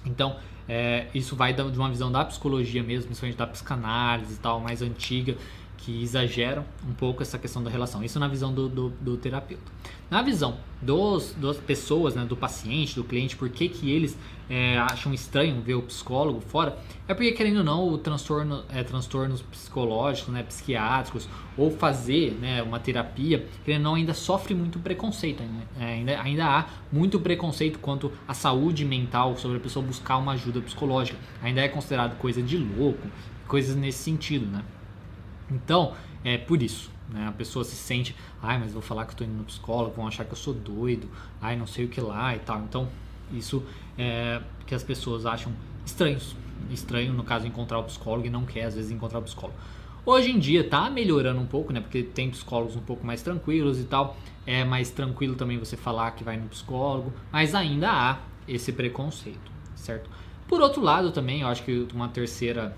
Então, 0.06 0.38
é, 0.68 1.08
isso 1.14 1.36
vai 1.36 1.54
de 1.54 1.62
uma 1.62 1.90
visão 1.90 2.10
da 2.10 2.24
psicologia 2.24 2.82
mesmo, 2.82 3.08
principalmente 3.08 3.38
da 3.38 3.48
psicanálise 3.48 4.36
e 4.36 4.38
tal, 4.38 4.62
mais 4.62 4.82
antiga, 4.82 5.36
que 5.78 6.02
exageram 6.02 6.66
um 6.88 6.94
pouco 6.94 7.22
essa 7.22 7.38
questão 7.38 7.62
da 7.62 7.70
relação. 7.70 8.04
Isso 8.04 8.20
na 8.20 8.28
visão 8.28 8.54
do, 8.54 8.70
do, 8.70 8.90
do 8.90 9.18
terapeuta. 9.18 9.72
Na 10.10 10.22
visão 10.22 10.58
dos, 10.82 11.34
das 11.34 11.58
pessoas, 11.58 12.16
né, 12.16 12.24
do 12.24 12.38
paciente, 12.38 12.96
do 12.96 13.04
cliente, 13.04 13.36
por 13.36 13.50
que, 13.50 13.68
que 13.68 13.90
eles 13.90 14.18
é, 14.50 14.78
acham 14.78 15.14
estranho 15.14 15.60
ver 15.62 15.74
o 15.74 15.82
psicólogo 15.82 16.40
fora? 16.40 16.78
É 17.08 17.14
porque, 17.14 17.32
querendo 17.32 17.58
ou 17.58 17.64
não, 17.64 17.90
o 17.90 17.98
transtorno, 17.98 18.64
é, 18.70 18.84
transtornos 18.84 19.42
psicológicos, 19.42 20.34
né, 20.34 20.44
psiquiátricos, 20.44 21.28
ou 21.58 21.72
fazer 21.72 22.32
né, 22.40 22.62
uma 22.62 22.80
terapia, 22.80 23.46
querendo 23.66 23.86
ou 23.86 23.92
não, 23.92 23.96
ainda 23.96 24.14
sofre 24.14 24.54
muito 24.54 24.80
preconceito. 24.80 25.42
Ainda, 25.80 26.22
ainda 26.22 26.46
há 26.46 26.66
muito 26.92 27.20
preconceito 27.20 27.80
quanto 27.80 28.12
à 28.28 28.34
saúde 28.34 28.86
mental, 28.86 29.36
sobre 29.36 29.58
a 29.58 29.60
pessoa 29.60 29.86
buscar 29.86 30.18
uma 30.18 30.34
ajuda 30.34 30.62
psicológica. 30.62 31.18
Ainda 31.42 31.62
é 31.62 31.68
considerado 31.68 32.18
coisa 32.20 32.42
de 32.42 32.58
louco, 32.58 33.08
coisas 33.48 33.76
nesse 33.76 34.04
sentido, 34.04 34.46
né? 34.46 34.64
Então, 35.50 35.94
é 36.24 36.38
por 36.38 36.62
isso. 36.62 36.92
Né? 37.10 37.28
A 37.28 37.32
pessoa 37.32 37.64
se 37.64 37.76
sente, 37.76 38.16
ai, 38.42 38.58
mas 38.58 38.74
vou 38.74 38.82
falar 38.82 39.06
que 39.06 39.12
eu 39.12 39.14
estou 39.14 39.28
indo 39.28 39.38
no 39.38 39.44
psicólogo, 39.44 39.96
vão 39.96 40.08
achar 40.08 40.26
que 40.26 40.32
eu 40.32 40.38
sou 40.38 40.54
doido, 40.54 41.10
ai, 41.42 41.56
não 41.56 41.68
sei 41.68 41.86
o 41.86 41.88
que 41.88 42.02
lá 42.02 42.36
e 42.36 42.40
tal. 42.40 42.60
Então, 42.62 42.90
isso 43.32 43.64
é 43.98 44.42
que 44.66 44.74
as 44.74 44.84
pessoas 44.84 45.26
acham 45.26 45.52
estranhos. 45.86 46.36
Estranho, 46.70 47.14
no 47.14 47.24
caso, 47.24 47.46
encontrar 47.46 47.80
o 47.80 47.84
psicólogo 47.84 48.26
e 48.26 48.30
não 48.30 48.46
quer, 48.46 48.66
às 48.66 48.76
vezes, 48.76 48.92
encontrar 48.92 49.20
o 49.20 49.24
psicólogo. 49.24 49.58
Hoje 50.06 50.32
em 50.32 50.40
dia 50.40 50.68
tá 50.68 50.90
melhorando 50.90 51.40
um 51.40 51.46
pouco, 51.46 51.72
né? 51.72 51.80
Porque 51.80 52.04
tem 52.04 52.30
psicólogos 52.30 52.76
um 52.76 52.82
pouco 52.82 53.06
mais 53.06 53.22
tranquilos 53.22 53.80
e 53.80 53.86
tal. 53.86 54.18
É 54.46 54.66
mais 54.66 54.90
tranquilo 54.90 55.36
também 55.36 55.58
você 55.58 55.78
falar 55.78 56.12
que 56.12 56.24
vai 56.24 56.36
no 56.36 56.48
psicólogo, 56.50 57.14
mas 57.32 57.56
ainda 57.56 57.90
há 57.90 58.18
esse 58.46 58.74
preconceito, 58.74 59.52
certo? 59.76 60.10
Por 60.46 60.60
outro 60.60 60.82
lado 60.82 61.12
também, 61.12 61.42
eu 61.42 61.48
acho 61.48 61.64
que 61.64 61.88
uma 61.94 62.10
terceira 62.10 62.76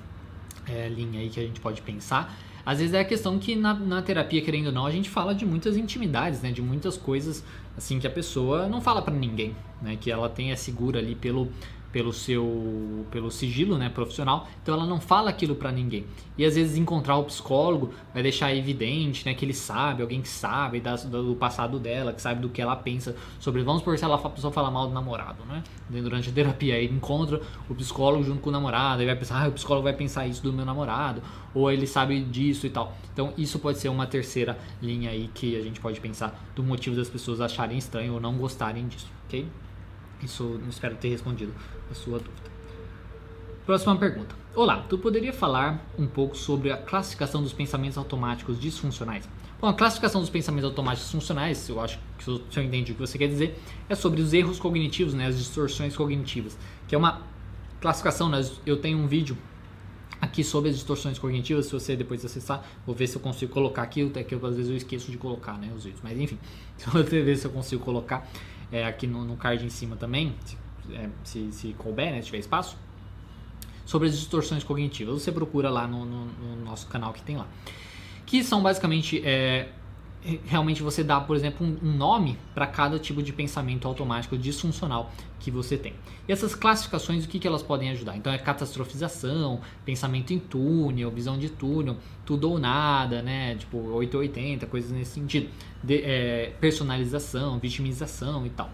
é, 0.67 0.87
linha 0.87 1.19
aí 1.19 1.29
que 1.29 1.39
a 1.39 1.43
gente 1.43 1.59
pode 1.59 1.81
pensar 1.81 2.31
às 2.65 2.79
vezes 2.79 2.93
é 2.93 2.99
a 3.01 3.05
questão 3.05 3.37
que 3.37 3.55
na, 3.55 3.73
na, 3.75 4.01
terapia, 4.01 4.41
querendo 4.41 4.67
ou 4.67 4.71
não, 4.71 4.85
a 4.85 4.91
gente 4.91 5.09
fala 5.09 5.35
de 5.35 5.45
muitas 5.45 5.77
intimidades, 5.77 6.41
né? 6.41 6.51
De 6.51 6.61
muitas 6.61 6.97
coisas, 6.97 7.43
assim, 7.77 7.99
que 7.99 8.07
a 8.07 8.09
pessoa 8.09 8.67
não 8.67 8.81
fala 8.81 9.01
para 9.01 9.13
ninguém, 9.13 9.55
né? 9.81 9.95
Que 9.99 10.09
ela 10.09 10.27
tem 10.27 10.51
é 10.51 10.55
segura 10.55 10.97
ali 10.97 11.13
pelo, 11.13 11.47
pelo 11.95 12.11
seu 12.11 13.05
pelo 13.09 13.31
sigilo 13.31 13.77
né, 13.77 13.87
profissional, 13.87 14.49
então 14.61 14.75
ela 14.75 14.85
não 14.85 14.99
fala 14.99 15.29
aquilo 15.29 15.55
para 15.55 15.71
ninguém. 15.71 16.05
E 16.37 16.43
às 16.43 16.55
vezes 16.55 16.75
encontrar 16.75 17.15
o 17.15 17.23
psicólogo 17.23 17.93
vai 18.13 18.21
deixar 18.21 18.53
evidente 18.53 19.25
né, 19.25 19.33
que 19.33 19.45
ele 19.45 19.53
sabe, 19.53 20.01
alguém 20.01 20.21
que 20.21 20.27
sabe 20.27 20.81
da, 20.81 20.97
do 20.97 21.37
passado 21.37 21.79
dela, 21.79 22.11
que 22.11 22.21
sabe 22.21 22.41
do 22.41 22.49
que 22.49 22.61
ela 22.61 22.75
pensa 22.75 23.15
sobre. 23.39 23.63
Vamos 23.63 23.81
por 23.81 23.97
se 23.97 24.03
ela, 24.03 24.15
a 24.15 24.29
pessoa 24.29 24.51
fala 24.51 24.69
mal 24.69 24.89
do 24.89 24.93
namorado, 24.93 25.45
né? 25.45 25.63
Durante 25.89 26.29
a 26.29 26.33
terapia, 26.33 26.75
aí 26.75 26.85
encontra 26.85 27.41
o 27.69 27.73
psicólogo 27.73 28.25
junto 28.25 28.41
com 28.41 28.49
o 28.49 28.51
namorado, 28.51 29.01
e 29.01 29.05
vai 29.05 29.15
pensar, 29.15 29.45
ah, 29.45 29.47
o 29.47 29.53
psicólogo 29.53 29.85
vai 29.85 29.93
pensar 29.93 30.27
isso 30.27 30.43
do 30.43 30.51
meu 30.51 30.65
namorado, 30.65 31.21
ou 31.53 31.71
ele 31.71 31.87
sabe 31.87 32.21
disso 32.23 32.67
e 32.67 32.69
tal. 32.69 32.93
Então 33.13 33.33
isso 33.37 33.57
pode 33.57 33.79
ser 33.79 33.87
uma 33.87 34.05
terceira 34.05 34.57
linha 34.81 35.11
aí 35.11 35.29
que 35.33 35.55
a 35.55 35.61
gente 35.61 35.79
pode 35.79 36.01
pensar 36.01 36.45
do 36.53 36.61
motivo 36.61 36.93
das 36.93 37.07
pessoas 37.07 37.39
acharem 37.39 37.77
estranho 37.77 38.15
ou 38.15 38.19
não 38.19 38.35
gostarem 38.37 38.85
disso, 38.85 39.07
ok? 39.27 39.47
Isso 40.21 40.59
espero 40.69 40.95
ter 40.95 41.09
respondido 41.09 41.53
a 41.89 41.93
sua 41.93 42.19
dúvida. 42.19 42.51
Próxima 43.65 43.95
pergunta. 43.95 44.35
Olá, 44.55 44.85
tu 44.87 44.97
poderia 44.97 45.33
falar 45.33 45.85
um 45.97 46.07
pouco 46.07 46.37
sobre 46.37 46.71
a 46.71 46.77
classificação 46.77 47.41
dos 47.41 47.51
pensamentos 47.51 47.97
automáticos 47.97 48.59
disfuncionais? 48.59 49.27
Bom, 49.59 49.67
a 49.67 49.73
classificação 49.73 50.21
dos 50.21 50.29
pensamentos 50.29 50.69
automáticos 50.69 51.11
funcionais, 51.11 51.67
eu 51.67 51.81
acho 51.81 51.99
que 52.17 52.59
eu 52.59 52.63
entendi 52.63 52.91
o 52.91 52.95
que 52.95 53.01
você 53.01 53.17
quer 53.17 53.27
dizer, 53.27 53.59
é 53.89 53.95
sobre 53.95 54.21
os 54.21 54.33
erros 54.33 54.59
cognitivos, 54.59 55.13
né, 55.13 55.27
as 55.27 55.37
distorções 55.37 55.95
cognitivas, 55.95 56.57
que 56.87 56.93
é 56.93 56.97
uma 56.97 57.21
classificação, 57.81 58.29
né, 58.29 58.47
eu 58.65 58.77
tenho 58.77 58.97
um 58.97 59.07
vídeo 59.07 59.37
aqui 60.21 60.43
sobre 60.43 60.69
as 60.69 60.75
distorções 60.75 61.19
cognitivas, 61.19 61.65
se 61.65 61.71
você 61.71 61.95
depois 61.95 62.23
acessar, 62.23 62.63
vou 62.85 62.95
ver 62.95 63.07
se 63.07 63.15
eu 63.15 63.21
consigo 63.21 63.51
colocar 63.51 63.81
aqui, 63.81 64.03
até 64.03 64.23
que 64.23 64.35
às 64.35 64.55
vezes 64.55 64.69
eu 64.69 64.77
esqueço 64.77 65.11
de 65.11 65.17
colocar, 65.17 65.57
né, 65.57 65.71
os 65.75 65.83
vídeos, 65.83 66.01
mas 66.03 66.19
enfim, 66.19 66.37
você 66.77 67.21
ver 67.21 67.37
se 67.37 67.45
eu 67.45 67.51
consigo 67.51 67.83
colocar 67.83 68.29
é, 68.71 68.85
aqui 68.85 69.07
no, 69.07 69.23
no, 69.23 69.37
card 69.37 69.65
em 69.65 69.69
cima 69.69 69.95
também, 69.95 70.35
é, 70.93 71.09
se, 71.23 71.51
se 71.51 71.73
couber, 71.73 72.11
né, 72.11 72.21
se 72.21 72.27
tiver 72.27 72.39
espaço, 72.39 72.77
sobre 73.85 74.07
as 74.07 74.17
distorções 74.17 74.63
cognitivas. 74.63 75.21
Você 75.21 75.31
procura 75.31 75.69
lá 75.69 75.87
no, 75.87 76.05
no, 76.05 76.25
no 76.25 76.65
nosso 76.65 76.87
canal 76.87 77.13
que 77.13 77.21
tem 77.21 77.37
lá. 77.37 77.47
Que 78.25 78.43
são 78.43 78.63
basicamente 78.63 79.21
é, 79.23 79.69
realmente 80.45 80.81
você 80.81 81.03
dá, 81.03 81.21
por 81.21 81.35
exemplo, 81.35 81.65
um, 81.65 81.91
nome 81.91 82.37
para 82.53 82.65
cada 82.65 82.97
tipo 82.97 83.21
de 83.21 83.31
pensamento 83.31 83.87
automático 83.87 84.37
disfuncional 84.37 85.11
que 85.39 85.51
você 85.51 85.77
tem. 85.77 85.93
E 86.27 86.31
essas 86.31 86.55
classificações, 86.55 87.25
o 87.25 87.27
que, 87.27 87.37
que 87.37 87.47
elas 87.47 87.61
podem 87.61 87.91
ajudar? 87.91 88.17
Então 88.17 88.33
é 88.33 88.37
catastrofização, 88.37 89.61
pensamento 89.85 90.33
em 90.33 90.39
túnel, 90.39 91.11
visão 91.11 91.37
de 91.37 91.49
túnel, 91.49 91.97
tudo 92.25 92.49
ou 92.49 92.57
nada, 92.57 93.21
né? 93.21 93.55
Tipo 93.55 93.77
880, 93.77 94.65
coisas 94.65 94.91
nesse 94.91 95.11
sentido. 95.11 95.49
De, 95.83 96.01
é, 96.03 96.53
personalização, 96.59 97.59
vitimização 97.59 98.45
e 98.45 98.49
tal. 98.49 98.69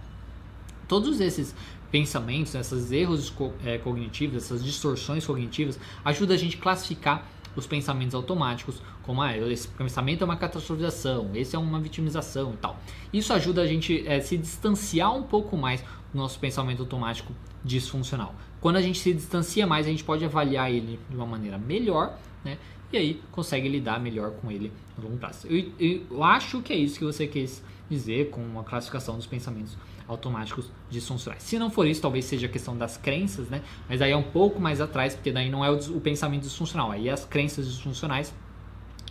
Todos 0.92 1.22
esses 1.22 1.56
pensamentos, 1.90 2.54
esses 2.54 2.92
erros 2.92 3.34
é, 3.64 3.78
cognitivos, 3.78 4.44
essas 4.44 4.62
distorções 4.62 5.26
cognitivas, 5.26 5.80
ajudam 6.04 6.36
a 6.36 6.38
gente 6.38 6.58
a 6.58 6.60
classificar 6.60 7.26
os 7.56 7.66
pensamentos 7.66 8.14
automáticos, 8.14 8.82
como 9.02 9.22
ah, 9.22 9.38
esse 9.38 9.70
pensamento 9.70 10.24
é 10.24 10.26
uma 10.26 10.36
catastrofização, 10.36 11.32
esse 11.34 11.56
é 11.56 11.60
uma 11.60 11.80
vitimização 11.80 12.52
e 12.56 12.58
tal. 12.58 12.78
Isso 13.14 13.32
ajuda 13.32 13.62
a 13.62 13.66
gente 13.66 14.06
é, 14.06 14.20
se 14.20 14.38
distanciar 14.38 15.16
um 15.16 15.24
pouco 15.24 15.56
mais 15.56 15.82
do 16.12 16.18
nosso 16.18 16.38
pensamento 16.38 16.82
automático 16.82 17.32
disfuncional. 17.64 18.36
Quando 18.60 18.76
a 18.76 18.82
gente 18.82 19.00
se 19.00 19.14
distancia 19.14 19.66
mais, 19.66 19.88
a 19.88 19.90
gente 19.90 20.04
pode 20.04 20.26
avaliar 20.26 20.70
ele 20.70 21.00
de 21.10 21.16
uma 21.16 21.26
maneira 21.26 21.58
melhor, 21.58 22.20
né? 22.44 22.58
E 22.92 22.98
aí 22.98 23.22
consegue 23.32 23.70
lidar 23.70 23.98
melhor 23.98 24.32
com 24.32 24.52
ele 24.52 24.74
no 24.98 25.06
longo 25.06 25.18
prazo. 25.18 25.48
Eu, 25.48 25.72
eu, 25.80 26.02
eu 26.12 26.22
acho 26.22 26.62
que 26.62 26.74
é 26.74 26.76
isso 26.76 27.00
que 27.00 27.06
você 27.06 27.28
quis 27.28 27.64
dizer 27.90 28.30
com 28.30 28.60
a 28.60 28.64
classificação 28.66 29.16
dos 29.16 29.26
pensamentos 29.26 29.78
automáticos 30.08 30.70
disfuncionais. 30.90 31.44
Se 31.44 31.58
não 31.58 31.70
for 31.70 31.88
isso, 31.88 32.02
talvez 32.02 32.26
seja 32.26 32.48
a 32.48 32.50
questão 32.50 32.78
das 32.78 32.98
crenças, 32.98 33.50
né? 33.50 33.62
Mas 33.88 34.02
aí 34.02 34.12
é 34.12 34.18
um 34.18 34.24
pouco 34.24 34.60
mais 34.60 34.82
atrás, 34.82 35.16
porque 35.16 35.32
daí 35.32 35.50
não 35.50 35.64
é 35.64 35.72
o, 35.72 35.76
o 35.98 36.02
pensamento 36.02 36.44
disfuncional, 36.44 36.92
aí 36.92 37.08
é 37.08 37.12
as 37.12 37.26
crenças 37.26 37.68
disfuncionais 37.68 38.34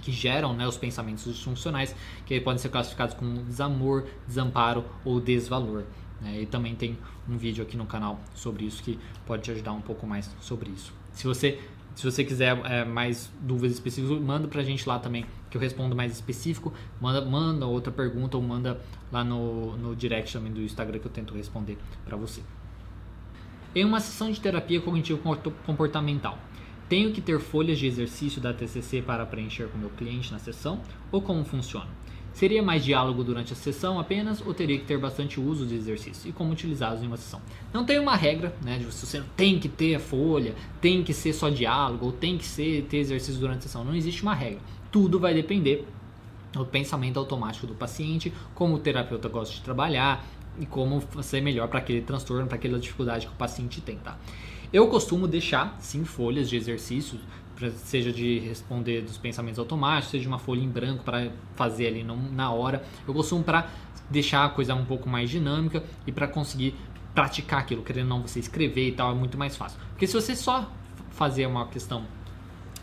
que 0.01 0.11
geram 0.11 0.55
né, 0.55 0.67
os 0.67 0.77
pensamentos 0.77 1.25
disfuncionais, 1.25 1.95
que 2.25 2.41
podem 2.41 2.59
ser 2.59 2.71
classificados 2.71 3.15
como 3.15 3.43
desamor, 3.43 4.07
desamparo 4.27 4.85
ou 5.05 5.21
desvalor. 5.21 5.85
Né? 6.21 6.43
E 6.43 6.47
também 6.47 6.75
tem 6.75 6.99
um 7.29 7.37
vídeo 7.37 7.63
aqui 7.63 7.77
no 7.77 7.87
canal 7.87 8.19
sobre 8.35 8.65
isso 8.65 8.83
que 8.83 8.99
pode 9.27 9.43
te 9.43 9.51
ajudar 9.51 9.73
um 9.73 9.81
pouco 9.81 10.07
mais 10.07 10.31
sobre 10.41 10.71
isso. 10.71 10.93
Se 11.13 11.27
você 11.27 11.61
se 11.95 12.05
você 12.05 12.25
quiser 12.25 12.59
é, 12.65 12.85
mais 12.85 13.31
dúvidas 13.41 13.73
específicas, 13.73 14.21
manda 14.21 14.49
pra 14.49 14.63
gente 14.63 14.89
lá 14.89 14.99
também, 14.99 15.27
que 15.51 15.57
eu 15.57 15.61
respondo 15.61 15.95
mais 15.95 16.13
específico. 16.13 16.73
Manda, 17.01 17.25
manda 17.25 17.67
outra 17.67 17.93
pergunta 17.93 18.37
ou 18.37 18.43
manda 18.43 18.81
lá 19.13 19.25
no, 19.25 19.77
no 19.77 19.97
direct 19.97 20.33
também 20.33 20.53
do 20.53 20.61
Instagram 20.61 20.99
que 20.99 21.07
eu 21.07 21.11
tento 21.11 21.35
responder 21.35 21.79
para 22.05 22.17
você. 22.17 22.43
Em 23.75 23.85
uma 23.85 24.01
sessão 24.01 24.31
de 24.31 24.41
terapia 24.41 24.81
cognitivo-comportamental, 24.81 26.39
tenho 26.89 27.13
que 27.13 27.21
ter 27.21 27.39
folhas 27.39 27.79
de 27.79 27.87
exercício 27.87 28.41
da 28.41 28.53
TCC 28.53 29.01
para 29.01 29.25
preencher 29.25 29.69
com 29.69 29.79
meu 29.79 29.91
cliente 29.91 30.33
na 30.33 30.41
sessão? 30.41 30.81
Ou 31.13 31.23
como 31.23 31.45
funciona? 31.45 31.89
Seria 32.33 32.63
mais 32.63 32.85
diálogo 32.85 33.25
durante 33.25 33.53
a 33.53 33.57
sessão 33.57 33.99
apenas 33.99 34.41
ou 34.47 34.55
teria 34.55 34.79
que 34.79 34.85
ter 34.85 34.99
bastante 34.99 35.41
uso 35.41 35.67
de 35.67 35.75
exercícios 35.75 36.25
e 36.25 36.33
como 36.33 36.53
utilizá-los 36.53 37.03
em 37.03 37.07
uma 37.07 37.17
sessão? 37.17 37.41
Não 37.73 37.85
tem 37.85 37.99
uma 37.99 38.17
regra, 38.17 38.55
né, 38.63 38.79
de 38.79 38.85
você 38.85 39.23
tem 39.37 39.59
que 39.59 39.69
ter 39.69 39.97
a 39.97 40.01
folha, 40.01 40.55
tem 40.81 41.03
que 41.03 41.13
ser 41.13 41.33
só 41.33 41.49
diálogo 41.49 42.07
ou 42.07 42.13
tem 42.13 42.39
que 42.39 42.45
ser 42.45 42.85
ter 42.85 42.99
exercício 42.99 43.41
durante 43.41 43.59
a 43.59 43.63
sessão. 43.63 43.85
Não 43.85 43.95
existe 43.95 44.23
uma 44.23 44.35
regra. 44.35 44.61
Tudo 44.91 45.19
vai 45.19 45.35
depender 45.35 45.87
do 46.53 46.65
pensamento 46.65 47.19
automático 47.19 47.67
do 47.67 47.75
paciente, 47.75 48.33
como 48.55 48.75
o 48.75 48.79
terapeuta 48.79 49.29
gosta 49.29 49.55
de 49.55 49.61
trabalhar, 49.63 50.25
e 50.59 50.67
como 50.67 51.03
ser 51.23 51.41
melhor 51.41 51.69
para 51.69 51.79
aquele 51.79 52.03
transtorno, 52.03 52.47
para 52.47 52.57
aquela 52.57 52.79
dificuldade 52.79 53.27
que 53.27 53.33
o 53.33 53.37
paciente 53.37 53.81
tem, 53.81 53.97
tá? 53.97 54.19
Eu 54.73 54.89
costumo 54.89 55.27
deixar, 55.27 55.77
sim, 55.81 56.05
folhas 56.05 56.49
de 56.49 56.57
exercícios, 56.57 57.21
seja 57.77 58.13
de 58.13 58.39
responder 58.39 59.03
dos 59.03 59.19
pensamentos 59.19 59.59
automáticos, 59.59 60.11
seja 60.11 60.29
uma 60.29 60.39
folha 60.39 60.61
em 60.61 60.69
branco 60.69 61.05
para 61.05 61.31
fazer 61.55 61.89
ali 61.89 62.05
na 62.05 62.51
hora. 62.51 62.83
Eu 63.07 63.15
costumo 63.15 63.43
para 63.43 63.69
deixar 64.09 64.45
a 64.45 64.49
coisa 64.49 64.75
um 64.75 64.85
pouco 64.85 65.09
mais 65.09 65.31
dinâmica 65.31 65.83
e 66.07 66.13
para 66.13 66.27
conseguir 66.27 66.75
praticar 67.15 67.61
aquilo, 67.61 67.83
querendo 67.83 68.09
não 68.09 68.23
você 68.23 68.39
escrever 68.39 68.89
e 68.89 68.93
tal, 68.93 69.13
é 69.13 69.15
muito 69.15 69.37
mais 69.37 69.57
fácil. 69.57 69.79
Porque 69.91 70.07
se 70.07 70.15
você 70.15 70.35
só 70.35 70.71
fazer 71.11 71.47
uma 71.47 71.67
questão 71.67 72.05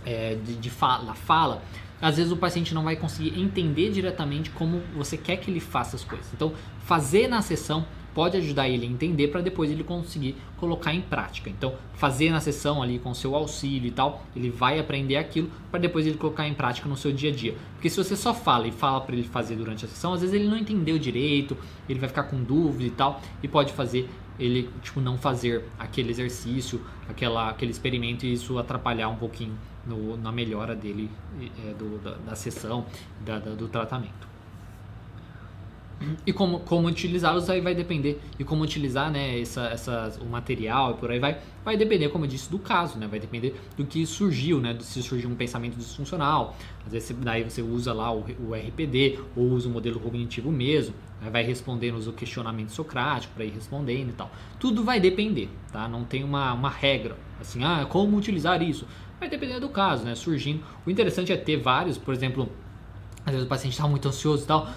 é, 0.05 0.35
de, 0.35 0.55
de 0.55 0.69
fala, 0.69 1.13
fala, 1.15 1.61
às 2.01 2.17
vezes 2.17 2.31
o 2.31 2.37
paciente 2.37 2.73
não 2.73 2.83
vai 2.83 2.95
conseguir 2.95 3.39
entender 3.39 3.91
diretamente 3.91 4.49
como 4.51 4.81
você 4.95 5.17
quer 5.17 5.37
que 5.37 5.49
ele 5.49 5.59
faça 5.59 5.95
as 5.95 6.03
coisas. 6.03 6.27
Então, 6.33 6.53
fazer 6.85 7.27
na 7.27 7.41
sessão 7.41 7.85
pode 8.17 8.35
ajudar 8.35 8.67
ele 8.67 8.83
a 8.83 8.89
entender 8.89 9.27
para 9.27 9.41
depois 9.41 9.69
ele 9.69 9.83
conseguir 9.83 10.35
colocar 10.57 10.91
em 10.91 11.01
prática. 11.01 11.51
Então, 11.51 11.75
fazer 11.93 12.31
na 12.31 12.39
sessão 12.39 12.81
ali 12.81 12.97
com 12.97 13.13
seu 13.13 13.35
auxílio 13.35 13.89
e 13.89 13.91
tal, 13.91 14.23
ele 14.35 14.49
vai 14.49 14.79
aprender 14.79 15.17
aquilo 15.17 15.51
para 15.69 15.79
depois 15.79 16.07
ele 16.07 16.17
colocar 16.17 16.47
em 16.47 16.53
prática 16.55 16.89
no 16.89 16.97
seu 16.97 17.11
dia 17.11 17.29
a 17.29 17.31
dia. 17.31 17.55
Porque 17.73 17.91
se 17.91 17.95
você 17.95 18.15
só 18.15 18.33
fala 18.33 18.67
e 18.67 18.71
fala 18.71 19.01
para 19.01 19.13
ele 19.13 19.27
fazer 19.27 19.55
durante 19.55 19.85
a 19.85 19.87
sessão, 19.87 20.13
às 20.13 20.21
vezes 20.21 20.33
ele 20.33 20.47
não 20.47 20.57
entendeu 20.57 20.97
direito, 20.97 21.55
ele 21.87 21.99
vai 21.99 22.09
ficar 22.09 22.23
com 22.23 22.41
dúvida 22.41 22.85
e 22.85 22.89
tal, 22.89 23.21
e 23.43 23.47
pode 23.47 23.71
fazer 23.73 24.09
ele 24.39 24.67
tipo 24.81 24.99
não 24.99 25.15
fazer 25.15 25.65
aquele 25.77 26.09
exercício, 26.09 26.81
aquela, 27.07 27.51
aquele 27.51 27.69
experimento 27.69 28.25
e 28.25 28.33
isso 28.33 28.57
atrapalhar 28.57 29.09
um 29.09 29.15
pouquinho 29.15 29.55
no, 29.85 30.17
na 30.17 30.31
melhora 30.31 30.75
dele 30.75 31.07
é, 31.39 31.73
do, 31.75 31.99
da, 31.99 32.15
da 32.15 32.35
sessão, 32.35 32.83
da, 33.23 33.37
da, 33.37 33.51
do 33.51 33.67
tratamento. 33.67 34.36
E 36.25 36.31
como, 36.31 36.59
como 36.59 36.87
utilizá-los 36.87 37.49
aí 37.49 37.59
vai 37.59 37.73
depender. 37.73 38.21
E 38.37 38.43
como 38.43 38.63
utilizar 38.63 39.11
né, 39.11 39.39
essa, 39.39 39.67
essa, 39.67 40.13
o 40.21 40.25
material 40.25 40.91
e 40.91 40.93
por 40.95 41.09
aí 41.09 41.19
vai, 41.19 41.39
vai 41.65 41.75
depender, 41.75 42.09
como 42.09 42.25
eu 42.25 42.29
disse, 42.29 42.49
do 42.49 42.59
caso, 42.59 42.99
né? 42.99 43.07
Vai 43.07 43.19
depender 43.19 43.59
do 43.75 43.85
que 43.85 44.05
surgiu, 44.05 44.59
né? 44.59 44.77
Se 44.79 45.01
surgiu 45.01 45.29
um 45.29 45.35
pensamento 45.35 45.75
disfuncional, 45.75 46.55
às 46.85 46.91
vezes 46.91 47.15
daí 47.19 47.43
você 47.43 47.61
usa 47.61 47.93
lá 47.93 48.13
o, 48.13 48.25
o 48.47 48.53
RPD 48.53 49.19
ou 49.35 49.49
usa 49.49 49.67
o 49.67 49.71
modelo 49.71 49.99
cognitivo 49.99 50.51
mesmo, 50.51 50.93
né? 51.21 51.29
vai 51.31 51.43
respondendo 51.43 51.97
o 51.97 52.13
questionamento 52.13 52.69
socrático 52.69 53.33
para 53.33 53.43
ir 53.43 53.51
respondendo 53.51 54.09
e 54.09 54.13
tal. 54.13 54.31
Tudo 54.59 54.83
vai 54.83 54.99
depender, 54.99 55.49
tá? 55.71 55.87
Não 55.87 56.03
tem 56.03 56.23
uma, 56.23 56.53
uma 56.53 56.69
regra, 56.69 57.17
assim, 57.41 57.63
ah, 57.63 57.85
como 57.89 58.17
utilizar 58.17 58.61
isso? 58.61 58.85
Vai 59.19 59.29
depender 59.29 59.59
do 59.59 59.69
caso, 59.69 60.05
né? 60.05 60.13
Surgindo. 60.13 60.63
O 60.85 60.91
interessante 60.91 61.31
é 61.31 61.37
ter 61.37 61.57
vários, 61.57 61.97
por 61.97 62.13
exemplo, 62.13 62.47
às 63.25 63.31
vezes 63.31 63.45
o 63.45 63.49
paciente 63.49 63.73
está 63.73 63.87
muito 63.87 64.07
ansioso 64.07 64.43
e 64.43 64.47
tal, 64.47 64.69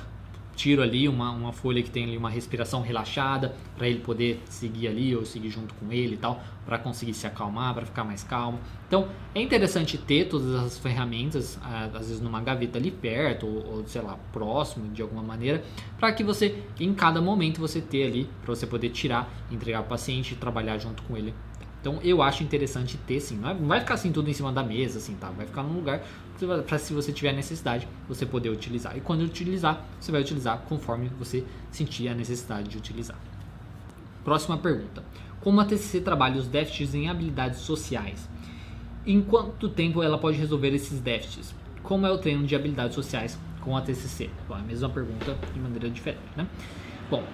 tiro 0.60 0.82
ali 0.82 1.08
uma, 1.08 1.30
uma 1.30 1.54
folha 1.54 1.82
que 1.82 1.90
tem 1.90 2.04
ali 2.04 2.18
uma 2.18 2.28
respiração 2.28 2.82
relaxada 2.82 3.56
para 3.78 3.88
ele 3.88 4.00
poder 4.00 4.42
seguir 4.44 4.88
ali 4.88 5.16
ou 5.16 5.24
seguir 5.24 5.48
junto 5.48 5.74
com 5.74 5.90
ele 5.90 6.14
e 6.14 6.18
tal, 6.18 6.42
para 6.66 6.78
conseguir 6.78 7.14
se 7.14 7.26
acalmar, 7.26 7.72
para 7.72 7.86
ficar 7.86 8.04
mais 8.04 8.22
calmo. 8.22 8.60
Então 8.86 9.08
é 9.34 9.40
interessante 9.40 9.96
ter 9.96 10.28
todas 10.28 10.54
as 10.54 10.78
ferramentas, 10.78 11.58
às 11.62 12.08
vezes 12.08 12.20
numa 12.20 12.42
gaveta 12.42 12.76
ali 12.76 12.90
perto 12.90 13.46
ou, 13.46 13.76
ou 13.76 13.86
sei 13.86 14.02
lá 14.02 14.18
próximo 14.32 14.92
de 14.92 15.00
alguma 15.00 15.22
maneira, 15.22 15.64
para 15.98 16.12
que 16.12 16.22
você 16.22 16.62
em 16.78 16.92
cada 16.92 17.22
momento 17.22 17.58
você 17.58 17.80
ter 17.80 18.04
ali 18.04 18.28
para 18.42 18.54
você 18.54 18.66
poder 18.66 18.90
tirar, 18.90 19.32
entregar 19.50 19.80
o 19.80 19.84
paciente 19.84 20.32
e 20.32 20.36
trabalhar 20.36 20.76
junto 20.76 21.02
com 21.04 21.16
ele 21.16 21.32
então 21.80 21.98
eu 22.02 22.22
acho 22.22 22.42
interessante 22.42 22.96
ter 22.98 23.20
sim. 23.20 23.36
Não 23.36 23.66
vai 23.66 23.80
ficar 23.80 23.94
assim 23.94 24.12
tudo 24.12 24.28
em 24.28 24.32
cima 24.32 24.52
da 24.52 24.62
mesa, 24.62 24.98
assim, 24.98 25.14
tá? 25.14 25.30
Vai 25.30 25.46
ficar 25.46 25.62
num 25.62 25.74
lugar 25.74 26.02
para 26.66 26.78
se 26.78 26.92
você 26.92 27.12
tiver 27.12 27.32
necessidade, 27.32 27.88
você 28.08 28.24
poder 28.24 28.50
utilizar. 28.50 28.96
E 28.96 29.00
quando 29.00 29.22
utilizar, 29.22 29.84
você 29.98 30.12
vai 30.12 30.20
utilizar 30.20 30.58
conforme 30.68 31.10
você 31.18 31.44
sentir 31.70 32.08
a 32.08 32.14
necessidade 32.14 32.68
de 32.68 32.76
utilizar. 32.76 33.18
Próxima 34.24 34.58
pergunta. 34.58 35.02
Como 35.40 35.60
a 35.60 35.64
TCC 35.64 36.00
trabalha 36.00 36.38
os 36.38 36.46
déficits 36.46 36.94
em 36.94 37.08
habilidades 37.08 37.60
sociais? 37.60 38.28
Em 39.06 39.22
quanto 39.22 39.68
tempo 39.70 40.02
ela 40.02 40.18
pode 40.18 40.36
resolver 40.36 40.74
esses 40.74 41.00
déficits? 41.00 41.54
Como 41.82 42.06
é 42.06 42.10
o 42.10 42.18
treino 42.18 42.46
de 42.46 42.54
habilidades 42.54 42.94
sociais 42.94 43.38
com 43.62 43.74
a 43.74 43.80
TCC? 43.80 44.28
Bom, 44.46 44.56
é 44.56 44.60
a 44.60 44.62
mesma 44.62 44.90
pergunta 44.90 45.36
de 45.54 45.58
maneira 45.58 45.88
diferente, 45.88 46.20
né? 46.36 46.46
Bom, 47.10 47.24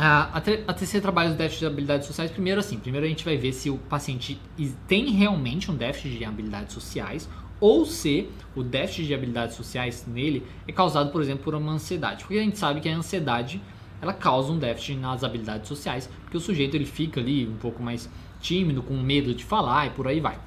a, 0.00 0.38
a 0.38 0.72
TCC 0.72 1.00
trabalha 1.00 1.30
os 1.30 1.34
déficits 1.34 1.58
de 1.58 1.66
habilidades 1.66 2.06
sociais. 2.06 2.30
Primeiro, 2.30 2.60
assim, 2.60 2.78
primeiro 2.78 3.04
a 3.04 3.08
gente 3.08 3.24
vai 3.24 3.36
ver 3.36 3.52
se 3.52 3.68
o 3.68 3.76
paciente 3.76 4.40
tem 4.86 5.10
realmente 5.10 5.68
um 5.72 5.74
déficit 5.74 6.16
de 6.16 6.24
habilidades 6.24 6.72
sociais 6.72 7.28
ou 7.60 7.84
se 7.84 8.28
o 8.54 8.62
déficit 8.62 9.08
de 9.08 9.14
habilidades 9.14 9.56
sociais 9.56 10.06
nele 10.06 10.46
é 10.68 10.72
causado, 10.72 11.10
por 11.10 11.20
exemplo, 11.20 11.42
por 11.42 11.54
uma 11.56 11.72
ansiedade. 11.72 12.22
Porque 12.22 12.38
a 12.38 12.42
gente 12.42 12.56
sabe 12.56 12.80
que 12.80 12.88
a 12.88 12.96
ansiedade 12.96 13.60
ela 14.00 14.12
causa 14.12 14.52
um 14.52 14.58
déficit 14.58 14.94
nas 14.94 15.24
habilidades 15.24 15.66
sociais, 15.66 16.08
porque 16.22 16.36
o 16.36 16.40
sujeito 16.40 16.76
ele 16.76 16.86
fica 16.86 17.18
ali 17.18 17.48
um 17.48 17.56
pouco 17.56 17.82
mais 17.82 18.08
tímido, 18.40 18.84
com 18.84 18.94
medo 18.94 19.34
de 19.34 19.44
falar 19.44 19.88
e 19.88 19.90
por 19.90 20.06
aí 20.06 20.20
vai. 20.20 20.38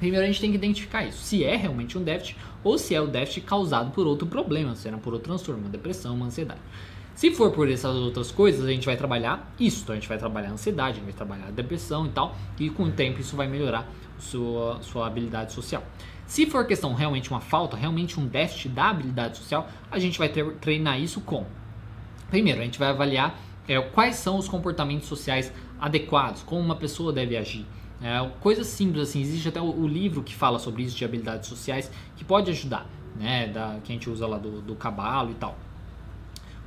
Primeiro 0.00 0.24
a 0.24 0.26
gente 0.26 0.40
tem 0.40 0.50
que 0.50 0.56
identificar 0.56 1.04
isso, 1.04 1.22
se 1.22 1.44
é 1.44 1.54
realmente 1.54 1.96
um 1.96 2.02
déficit 2.02 2.36
ou 2.64 2.76
se 2.76 2.92
é 2.92 3.00
o 3.00 3.06
déficit 3.06 3.42
causado 3.42 3.92
por 3.92 4.04
outro 4.04 4.26
problema, 4.26 4.74
se 4.74 4.88
era 4.88 4.98
por 4.98 5.12
outro 5.12 5.28
transtorno, 5.28 5.60
uma 5.60 5.70
depressão, 5.70 6.16
uma 6.16 6.26
ansiedade. 6.26 6.60
Se 7.14 7.30
for 7.30 7.52
por 7.52 7.70
essas 7.70 7.94
outras 7.94 8.32
coisas, 8.32 8.66
a 8.66 8.70
gente 8.70 8.86
vai 8.86 8.96
trabalhar 8.96 9.52
isso. 9.58 9.82
Então 9.82 9.92
a 9.94 9.98
gente 9.98 10.08
vai 10.08 10.18
trabalhar 10.18 10.48
a 10.48 10.52
ansiedade, 10.52 10.92
a 10.92 10.94
gente 10.94 11.04
vai 11.04 11.12
trabalhar 11.12 11.46
a 11.46 11.50
depressão 11.50 12.06
e 12.06 12.08
tal. 12.08 12.36
E 12.58 12.68
com 12.70 12.84
o 12.84 12.90
tempo 12.90 13.20
isso 13.20 13.36
vai 13.36 13.46
melhorar 13.46 13.88
sua, 14.18 14.82
sua 14.82 15.06
habilidade 15.06 15.52
social. 15.52 15.82
Se 16.26 16.46
for 16.46 16.66
questão 16.66 16.92
realmente 16.92 17.30
uma 17.30 17.40
falta, 17.40 17.76
realmente 17.76 18.18
um 18.18 18.26
déficit 18.26 18.70
da 18.70 18.90
habilidade 18.90 19.38
social, 19.38 19.68
a 19.90 19.98
gente 19.98 20.18
vai 20.18 20.28
ter, 20.28 20.44
treinar 20.54 21.00
isso 21.00 21.20
com. 21.20 21.46
Primeiro, 22.30 22.60
a 22.60 22.64
gente 22.64 22.78
vai 22.78 22.88
avaliar 22.88 23.38
é, 23.68 23.80
quais 23.80 24.16
são 24.16 24.36
os 24.36 24.48
comportamentos 24.48 25.06
sociais 25.06 25.52
adequados, 25.78 26.42
como 26.42 26.60
uma 26.60 26.76
pessoa 26.76 27.12
deve 27.12 27.36
agir. 27.36 27.66
É, 28.02 28.28
coisas 28.40 28.66
simples 28.66 29.08
assim, 29.08 29.20
existe 29.20 29.48
até 29.48 29.60
o, 29.60 29.66
o, 29.66 29.86
livro 29.86 30.22
que 30.22 30.34
fala 30.34 30.58
sobre 30.58 30.82
isso 30.82 30.96
de 30.96 31.04
habilidades 31.04 31.48
sociais 31.48 31.90
que 32.16 32.24
pode 32.24 32.50
ajudar, 32.50 32.86
né? 33.16 33.46
Da, 33.46 33.78
que 33.84 33.92
a 33.92 33.94
gente 33.94 34.10
usa 34.10 34.26
lá 34.26 34.36
do, 34.36 34.60
do 34.60 34.74
cabalo 34.74 35.30
e 35.30 35.34
tal 35.34 35.56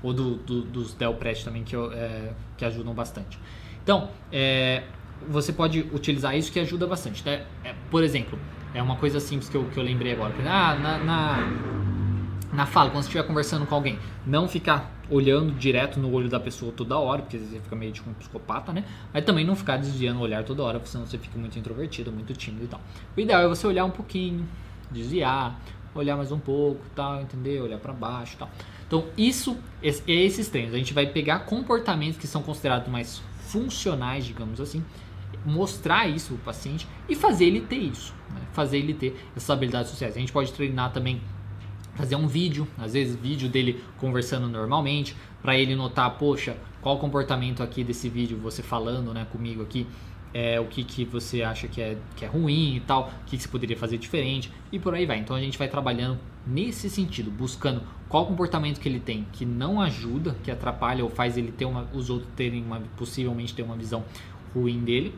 ou 0.04 0.14
do, 0.14 0.36
do, 0.36 0.62
dos 0.62 0.94
Delprest 0.94 1.44
também 1.44 1.64
que, 1.64 1.76
é, 1.76 2.34
que 2.56 2.66
ajudam 2.66 2.94
bastante. 2.94 3.40
Então, 3.84 4.10
é, 4.32 4.84
você 5.28 5.52
pode 5.52 5.80
utilizar 5.94 6.36
isso 6.38 6.52
que 6.52 6.60
ajuda 6.60 6.86
bastante. 6.86 7.26
Né? 7.26 7.46
É, 7.64 7.74
por 7.90 8.04
exemplo, 8.04 8.38
é 8.74 8.82
uma 8.82 8.96
coisa 8.96 9.20
simples 9.20 9.50
que 9.50 9.56
eu, 9.56 9.66
que 9.66 9.78
eu 9.78 9.84
lembrei 9.84 10.14
agora. 10.14 10.34
Ah, 10.46 10.76
na, 10.76 10.98
na, 11.00 11.54
na 12.54 12.66
fala, 12.66 12.90
quando 12.90 13.04
você 13.04 13.10
estiver 13.10 13.24
conversando 13.24 13.66
com 13.66 13.76
alguém, 13.76 13.98
não 14.26 14.48
ficar 14.48 14.94
olhando 15.10 15.54
direto 15.54 16.00
no 16.00 16.12
olho 16.12 16.30
da 16.30 16.40
pessoa 16.40 16.72
toda 16.72 16.98
hora, 16.98 17.22
porque 17.22 17.38
você 17.38 17.60
fica 17.60 17.76
meio 17.76 17.92
tipo 17.92 18.10
um 18.10 18.14
psicopata, 18.14 18.74
né? 18.74 18.84
Mas 19.14 19.24
também 19.24 19.46
não 19.46 19.56
ficar 19.56 19.78
desviando 19.78 20.20
o 20.20 20.24
olhar 20.24 20.44
toda 20.44 20.64
hora, 20.64 20.82
senão 20.86 21.06
você 21.06 21.18
fica 21.18 21.38
muito 21.40 21.58
introvertido, 21.58 22.12
muito 22.12 22.34
tímido 22.34 22.66
e 22.66 22.68
tal. 22.68 22.82
O 23.16 23.20
ideal 23.20 23.42
é 23.42 23.48
você 23.48 23.66
olhar 23.66 23.86
um 23.86 23.90
pouquinho, 23.90 24.48
desviar, 24.92 25.60
olhar 25.96 26.18
mais 26.18 26.32
um 26.32 26.40
pouco, 26.40 26.82
tal, 26.94 27.22
entender? 27.22 27.62
Olhar 27.62 27.80
para 27.80 27.94
baixo, 27.94 28.36
tal. 28.38 28.50
Então, 28.88 29.06
isso 29.18 29.58
é 29.82 30.14
esses 30.14 30.48
treinos. 30.48 30.74
A 30.74 30.78
gente 30.78 30.94
vai 30.94 31.06
pegar 31.08 31.40
comportamentos 31.40 32.18
que 32.18 32.26
são 32.26 32.42
considerados 32.42 32.88
mais 32.88 33.22
funcionais, 33.42 34.26
digamos 34.26 34.60
assim, 34.62 34.84
mostrar 35.46 36.08
isso 36.08 36.28
para 36.28 36.36
o 36.36 36.40
paciente 36.40 36.88
e 37.08 37.16
fazer 37.16 37.46
ele 37.46 37.62
ter 37.62 37.78
isso, 37.78 38.14
né? 38.34 38.42
fazer 38.54 38.78
ele 38.78 38.94
ter 38.94 39.16
essas 39.36 39.50
habilidades 39.50 39.92
sociais. 39.92 40.16
A 40.16 40.20
gente 40.20 40.32
pode 40.32 40.52
treinar 40.54 40.92
também, 40.92 41.22
fazer 41.96 42.16
um 42.16 42.28
vídeo, 42.28 42.68
às 42.78 42.94
vezes 42.94 43.16
vídeo 43.16 43.50
dele 43.50 43.84
conversando 43.98 44.48
normalmente, 44.48 45.16
para 45.42 45.58
ele 45.58 45.76
notar, 45.76 46.18
poxa, 46.18 46.58
qual 46.82 46.98
comportamento 46.98 47.62
aqui 47.64 47.84
desse 47.84 48.08
vídeo, 48.08 48.38
você 48.38 48.64
falando 48.64 49.14
né, 49.14 49.26
comigo 49.32 49.62
aqui, 49.62 49.86
é, 50.34 50.60
o 50.60 50.66
que, 50.66 50.84
que 50.84 51.06
você 51.06 51.42
acha 51.42 51.68
que 51.68 51.82
é, 51.82 51.98
que 52.16 52.26
é 52.26 52.28
ruim 52.28 52.76
e 52.76 52.80
tal, 52.80 53.12
o 53.22 53.26
que, 53.26 53.38
que 53.38 53.44
você 53.44 53.50
poderia 53.50 53.78
fazer 53.78 53.98
diferente 53.98 54.52
e 54.72 54.80
por 54.80 54.94
aí 54.94 55.06
vai. 55.06 55.18
Então 55.20 55.36
a 55.36 55.40
gente 55.40 55.58
vai 55.58 55.68
trabalhando 55.68 56.20
nesse 56.46 56.90
sentido, 56.90 57.32
buscando 57.32 57.82
qual 58.08 58.26
comportamento 58.26 58.80
que 58.80 58.88
ele 58.88 59.00
tem 59.00 59.28
que 59.34 59.46
não 59.46 59.82
ajuda, 59.82 60.36
que 60.44 60.52
atrapalha 60.52 61.04
ou 61.04 61.10
faz 61.10 61.38
ele 61.38 61.52
ter 61.52 61.66
uma, 61.66 61.88
os 61.94 62.10
outros 62.10 62.30
terem 62.36 62.64
uma, 62.64 62.82
possivelmente 62.98 63.54
ter 63.54 63.64
uma 63.64 63.76
visão 63.76 64.04
ruim 64.54 64.80
dele. 64.80 65.14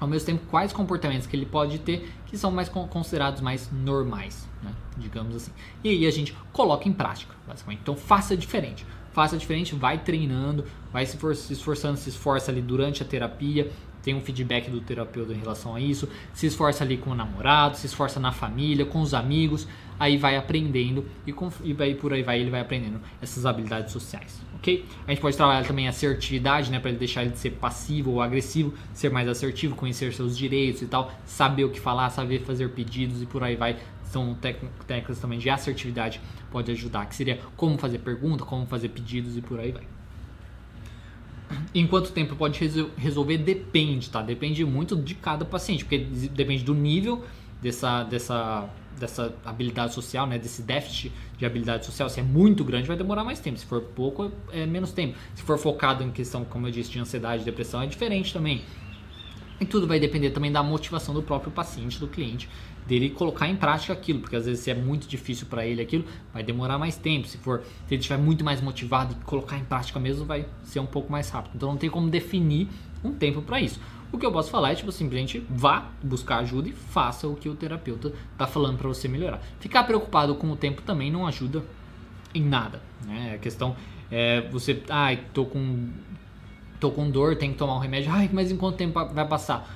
Ao 0.00 0.06
mesmo 0.06 0.26
tempo, 0.26 0.46
quais 0.48 0.72
comportamentos 0.72 1.26
que 1.26 1.34
ele 1.34 1.46
pode 1.46 1.80
ter 1.80 2.08
que 2.26 2.38
são 2.38 2.52
mais 2.52 2.68
considerados 2.68 3.40
mais 3.40 3.68
normais, 3.72 4.48
né? 4.62 4.72
digamos 4.96 5.34
assim. 5.34 5.50
E 5.82 5.88
aí 5.88 6.06
a 6.06 6.10
gente 6.10 6.36
coloca 6.52 6.88
em 6.88 6.92
prática, 6.92 7.34
basicamente. 7.46 7.80
Então 7.82 7.96
faça 7.96 8.36
diferente 8.36 8.86
faça 9.18 9.36
diferente, 9.36 9.74
vai 9.74 9.98
treinando, 9.98 10.64
vai 10.92 11.04
se, 11.04 11.16
for, 11.16 11.34
se 11.34 11.52
esforçando, 11.52 11.96
se 11.96 12.08
esforça 12.08 12.52
ali 12.52 12.62
durante 12.62 13.02
a 13.02 13.06
terapia, 13.06 13.68
tem 14.02 14.14
um 14.14 14.20
feedback 14.20 14.70
do 14.70 14.80
terapeuta 14.80 15.32
em 15.32 15.38
relação 15.38 15.74
a 15.74 15.80
isso, 15.80 16.08
se 16.32 16.46
esforça 16.46 16.84
ali 16.84 16.96
com 16.96 17.10
o 17.10 17.14
namorado, 17.14 17.76
se 17.76 17.86
esforça 17.86 18.18
na 18.18 18.32
família, 18.32 18.86
com 18.86 19.00
os 19.00 19.14
amigos, 19.14 19.66
aí 19.98 20.16
vai 20.16 20.36
aprendendo 20.36 21.04
e, 21.26 21.32
com, 21.32 21.50
e 21.62 21.74
por 21.94 22.12
aí 22.12 22.22
vai 22.22 22.40
ele 22.40 22.50
vai 22.50 22.60
aprendendo 22.60 23.00
essas 23.20 23.44
habilidades 23.44 23.92
sociais, 23.92 24.40
ok? 24.54 24.84
A 25.06 25.10
gente 25.10 25.20
pode 25.20 25.36
trabalhar 25.36 25.66
também 25.66 25.86
a 25.86 25.90
assertividade, 25.90 26.70
né, 26.70 26.78
para 26.78 26.90
ele 26.90 26.98
deixar 26.98 27.22
ele 27.22 27.32
de 27.32 27.38
ser 27.38 27.50
passivo 27.50 28.12
ou 28.12 28.22
agressivo, 28.22 28.72
ser 28.92 29.10
mais 29.10 29.28
assertivo, 29.28 29.74
conhecer 29.74 30.12
seus 30.12 30.36
direitos 30.36 30.82
e 30.82 30.86
tal, 30.86 31.12
saber 31.26 31.64
o 31.64 31.70
que 31.70 31.80
falar, 31.80 32.10
saber 32.10 32.40
fazer 32.42 32.68
pedidos 32.70 33.22
e 33.22 33.26
por 33.26 33.42
aí 33.42 33.56
vai. 33.56 33.76
São 34.04 34.34
técnicas 34.34 35.18
também 35.18 35.38
de 35.38 35.50
assertividade 35.50 36.18
pode 36.50 36.70
ajudar, 36.72 37.04
que 37.06 37.14
seria 37.14 37.40
como 37.56 37.76
fazer 37.76 37.98
pergunta, 37.98 38.42
como 38.42 38.64
fazer 38.66 38.88
pedidos 38.88 39.36
e 39.36 39.42
por 39.42 39.60
aí 39.60 39.70
vai. 39.70 39.97
Em 41.74 41.86
quanto 41.86 42.12
tempo 42.12 42.34
pode 42.36 42.58
resolver? 42.96 43.38
Depende, 43.38 44.10
tá? 44.10 44.22
Depende 44.22 44.64
muito 44.64 44.96
de 44.96 45.14
cada 45.14 45.44
paciente, 45.44 45.84
porque 45.84 45.98
depende 45.98 46.64
do 46.64 46.74
nível 46.74 47.24
dessa, 47.60 48.04
dessa, 48.04 48.68
dessa 48.98 49.34
habilidade 49.44 49.94
social, 49.94 50.26
né? 50.26 50.38
Desse 50.38 50.62
déficit 50.62 51.12
de 51.36 51.46
habilidade 51.46 51.86
social. 51.86 52.08
Se 52.08 52.20
é 52.20 52.22
muito 52.22 52.64
grande, 52.64 52.88
vai 52.88 52.96
demorar 52.96 53.24
mais 53.24 53.38
tempo. 53.40 53.58
Se 53.58 53.66
for 53.66 53.80
pouco, 53.80 54.30
é 54.52 54.66
menos 54.66 54.92
tempo. 54.92 55.16
Se 55.34 55.42
for 55.42 55.58
focado 55.58 56.02
em 56.02 56.10
questão, 56.10 56.44
como 56.44 56.66
eu 56.66 56.70
disse, 56.70 56.90
de 56.90 56.98
ansiedade, 56.98 57.44
depressão, 57.44 57.82
é 57.82 57.86
diferente 57.86 58.32
também. 58.32 58.62
E 59.60 59.64
tudo 59.66 59.86
vai 59.86 59.98
depender 59.98 60.30
também 60.30 60.52
da 60.52 60.62
motivação 60.62 61.12
do 61.12 61.22
próprio 61.22 61.50
paciente, 61.50 61.98
do 61.98 62.06
cliente, 62.06 62.48
dele 62.88 63.10
colocar 63.10 63.46
em 63.46 63.54
prática 63.54 63.92
aquilo, 63.92 64.20
porque 64.20 64.34
às 64.34 64.46
vezes 64.46 64.64
se 64.64 64.70
é 64.70 64.74
muito 64.74 65.06
difícil 65.06 65.46
para 65.46 65.66
ele 65.66 65.82
aquilo, 65.82 66.04
vai 66.32 66.42
demorar 66.42 66.78
mais 66.78 66.96
tempo. 66.96 67.28
Se 67.28 67.36
for, 67.36 67.62
se 67.86 67.94
ele 67.94 68.00
estiver 68.00 68.18
muito 68.18 68.42
mais 68.42 68.62
motivado 68.62 69.14
e 69.14 69.24
colocar 69.24 69.58
em 69.58 69.64
prática 69.64 70.00
mesmo, 70.00 70.24
vai 70.24 70.46
ser 70.64 70.80
um 70.80 70.86
pouco 70.86 71.12
mais 71.12 71.28
rápido. 71.28 71.52
Então 71.54 71.68
não 71.68 71.76
tem 71.76 71.90
como 71.90 72.08
definir 72.08 72.66
um 73.04 73.12
tempo 73.12 73.42
para 73.42 73.60
isso. 73.60 73.78
O 74.10 74.16
que 74.16 74.24
eu 74.24 74.32
posso 74.32 74.50
falar 74.50 74.72
é 74.72 74.74
tipo 74.74 74.90
simplesmente 74.90 75.44
vá 75.50 75.90
buscar 76.02 76.38
ajuda 76.38 76.70
e 76.70 76.72
faça 76.72 77.28
o 77.28 77.36
que 77.36 77.46
o 77.46 77.54
terapeuta 77.54 78.14
está 78.32 78.46
falando 78.46 78.78
para 78.78 78.88
você 78.88 79.06
melhorar. 79.06 79.42
Ficar 79.60 79.84
preocupado 79.84 80.34
com 80.34 80.50
o 80.50 80.56
tempo 80.56 80.80
também 80.80 81.12
não 81.12 81.26
ajuda 81.26 81.62
em 82.34 82.42
nada, 82.42 82.80
né? 83.04 83.34
A 83.34 83.38
questão 83.38 83.76
é 84.10 84.40
você, 84.50 84.82
ai, 84.88 85.20
ah, 85.22 85.28
tô 85.34 85.44
com 85.44 85.90
tô 86.80 86.90
com 86.90 87.10
dor, 87.10 87.36
tem 87.36 87.52
que 87.52 87.58
tomar 87.58 87.76
um 87.76 87.80
remédio. 87.80 88.10
Ai, 88.10 88.30
mas 88.32 88.50
em 88.50 88.56
quanto 88.56 88.76
tempo 88.76 88.98
vai 89.12 89.28
passar? 89.28 89.68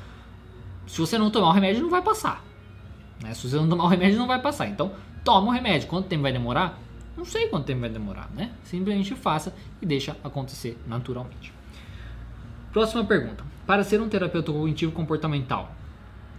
Se 0.87 0.99
você 0.99 1.19
não 1.19 1.31
tomar 1.31 1.49
o 1.49 1.53
remédio, 1.53 1.83
não 1.83 1.91
vai 1.91 2.01
passar. 2.01 2.43
Né? 3.23 3.35
Se 3.35 3.49
você 3.49 3.57
não 3.57 3.69
tomar 3.69 3.85
o 3.85 3.89
remédio, 3.89 4.19
não 4.19 4.27
vai 4.27 4.41
passar. 4.41 4.67
Então, 4.67 4.93
toma 5.25 5.49
o 5.49 5.51
remédio. 5.51 5.89
Quanto 5.89 6.09
tempo 6.09 6.23
vai 6.23 6.33
demorar? 6.33 6.79
Não 7.17 7.25
sei 7.25 7.49
quanto 7.49 7.67
tempo 7.67 7.81
vai 7.81 7.91
demorar, 7.91 8.31
né? 8.35 8.53
Simplesmente 8.65 9.15
faça 9.15 9.55
e 9.81 9.87
deixa 9.87 10.17
acontecer 10.25 10.79
naturalmente. 10.87 11.53
Próxima 12.73 13.05
pergunta. 13.05 13.45
Para 13.67 13.85
ser 13.85 14.01
um 14.01 14.09
terapeuta 14.09 14.51
cognitivo 14.51 14.93
comportamental, 14.93 15.75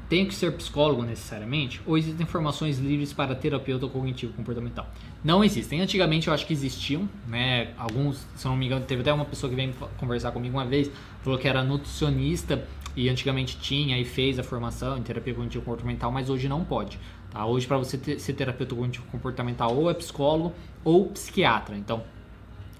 tenho 0.09 0.27
que 0.27 0.33
ser 0.33 0.51
psicólogo 0.53 1.03
necessariamente? 1.03 1.81
Ou 1.85 1.97
existem 1.97 2.23
informações 2.23 2.79
livres 2.79 3.13
para 3.13 3.35
terapeuta 3.35 3.87
cognitivo 3.87 4.33
comportamental? 4.33 4.87
Não 5.23 5.43
existem. 5.43 5.79
Antigamente 5.79 6.27
eu 6.27 6.33
acho 6.33 6.45
que 6.45 6.53
existiam, 6.53 7.07
né? 7.27 7.71
Alguns, 7.77 8.27
se 8.35 8.45
não 8.45 8.55
me 8.55 8.65
engano, 8.65 8.83
teve 8.83 9.01
até 9.01 9.13
uma 9.13 9.25
pessoa 9.25 9.49
que 9.49 9.55
veio 9.55 9.73
conversar 9.97 10.31
comigo 10.31 10.57
uma 10.57 10.65
vez, 10.65 10.91
falou 11.21 11.39
que 11.39 11.47
era 11.47 11.63
nutricionista 11.63 12.67
e 12.95 13.09
antigamente 13.09 13.57
tinha 13.57 13.97
e 13.99 14.05
fez 14.05 14.37
a 14.37 14.43
formação 14.43 14.97
em 14.97 15.01
terapia 15.01 15.33
cognitivo 15.33 15.63
comportamental, 15.63 16.11
mas 16.11 16.29
hoje 16.29 16.47
não 16.47 16.63
pode. 16.63 16.99
Tá? 17.31 17.45
Hoje, 17.45 17.65
para 17.65 17.77
você 17.77 17.97
ter, 17.97 18.19
ser 18.19 18.33
terapeuta 18.33 18.75
cognitivo 18.75 19.05
comportamental, 19.11 19.75
ou 19.75 19.89
é 19.89 19.93
psicólogo 19.93 20.53
ou 20.83 21.07
psiquiatra. 21.07 21.75
Então, 21.75 22.03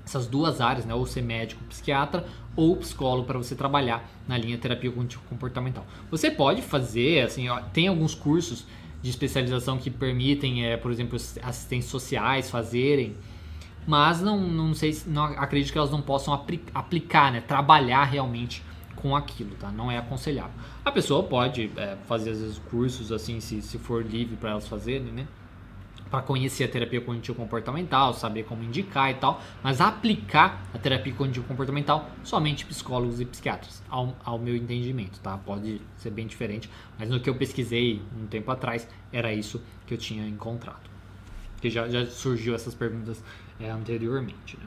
essas 0.06 0.28
duas 0.28 0.62
áreas, 0.62 0.86
né? 0.86 0.93
ou 0.93 1.06
ser 1.06 1.21
médico, 1.21 1.63
psiquiatra 1.65 2.26
ou 2.56 2.76
psicólogo 2.78 3.26
para 3.26 3.38
você 3.38 3.56
trabalhar 3.56 4.08
na 4.28 4.38
linha 4.38 4.58
terapia 4.58 4.91
cognitivo 4.91 5.23
comportamental. 5.28 5.86
Você 6.12 6.30
pode 6.30 6.62
fazer, 6.62 7.21
assim, 7.21 7.49
ó, 7.49 7.60
tem 7.60 7.88
alguns 7.88 8.13
cursos 8.13 8.65
de 9.02 9.10
especialização 9.10 9.78
que 9.78 9.89
permitem, 9.89 10.65
é, 10.65 10.78
por 10.78 10.91
exemplo, 10.91 11.15
assistentes 11.15 11.89
sociais 11.89 12.49
fazerem, 12.49 13.15
mas 13.86 14.21
não, 14.21 14.39
não 14.39 14.73
sei, 14.73 14.97
não 15.08 15.26
acredito 15.26 15.71
que 15.71 15.78
elas 15.78 15.91
não 15.91 16.02
possam 16.02 16.34
aplicar, 16.73 17.32
né? 17.32 17.41
Trabalhar 17.41 18.06
realmente 18.06 18.63
com 18.95 19.15
aquilo, 19.15 19.56
tá? 19.56 19.71
Não 19.71 19.91
é 19.91 19.97
aconselhável. 19.97 20.53
A 20.84 20.91
pessoa 20.91 21.23
pode 21.23 21.71
é, 21.77 21.97
fazer 22.08 22.32
às 22.32 22.39
vezes 22.39 22.58
cursos 22.69 23.12
assim, 23.12 23.39
se, 23.39 23.62
se 23.62 23.77
for 23.77 24.06
livre 24.06 24.36
para 24.36 24.51
elas 24.51 24.67
fazerem, 24.67 25.12
né? 25.12 25.27
para 26.13 26.21
conhecer 26.21 26.65
a 26.65 26.67
terapia 26.67 27.01
cognitivo 27.01 27.36
comportamental, 27.36 28.13
saber 28.13 28.43
como 28.43 28.63
indicar 28.63 29.10
e 29.10 29.15
tal, 29.15 29.41
mas 29.63 29.82
aplicar 29.82 30.62
a 30.71 30.77
terapia 30.77 31.12
cognitivo 31.12 31.47
comportamental 31.47 32.08
somente 32.23 32.67
psicólogos 32.67 33.19
e 33.19 33.25
psiquiatras, 33.25 33.82
ao, 33.89 34.15
ao, 34.23 34.38
meu 34.38 34.56
entendimento, 34.56 35.19
tá? 35.21 35.39
Pode 35.39 35.82
ser 35.97 36.12
bem 36.12 36.27
diferente, 36.27 36.69
mas 36.99 37.10
no 37.10 37.19
que 37.19 37.27
eu 37.27 37.34
pesquisei 37.34 37.99
um 38.15 38.27
tempo 38.27 38.51
atrás 38.51 38.88
era 39.12 39.34
isso 39.34 39.60
que 39.88 39.95
eu 39.95 39.97
tinha 39.97 40.27
encontrado. 40.27 40.88
Que 41.60 41.71
já, 41.71 41.89
já 41.89 42.06
surgiu 42.06 42.53
essas 42.53 42.75
perguntas 42.75 43.23
é, 43.60 43.71
anteriormente. 43.71 44.56
Né? 44.58 44.65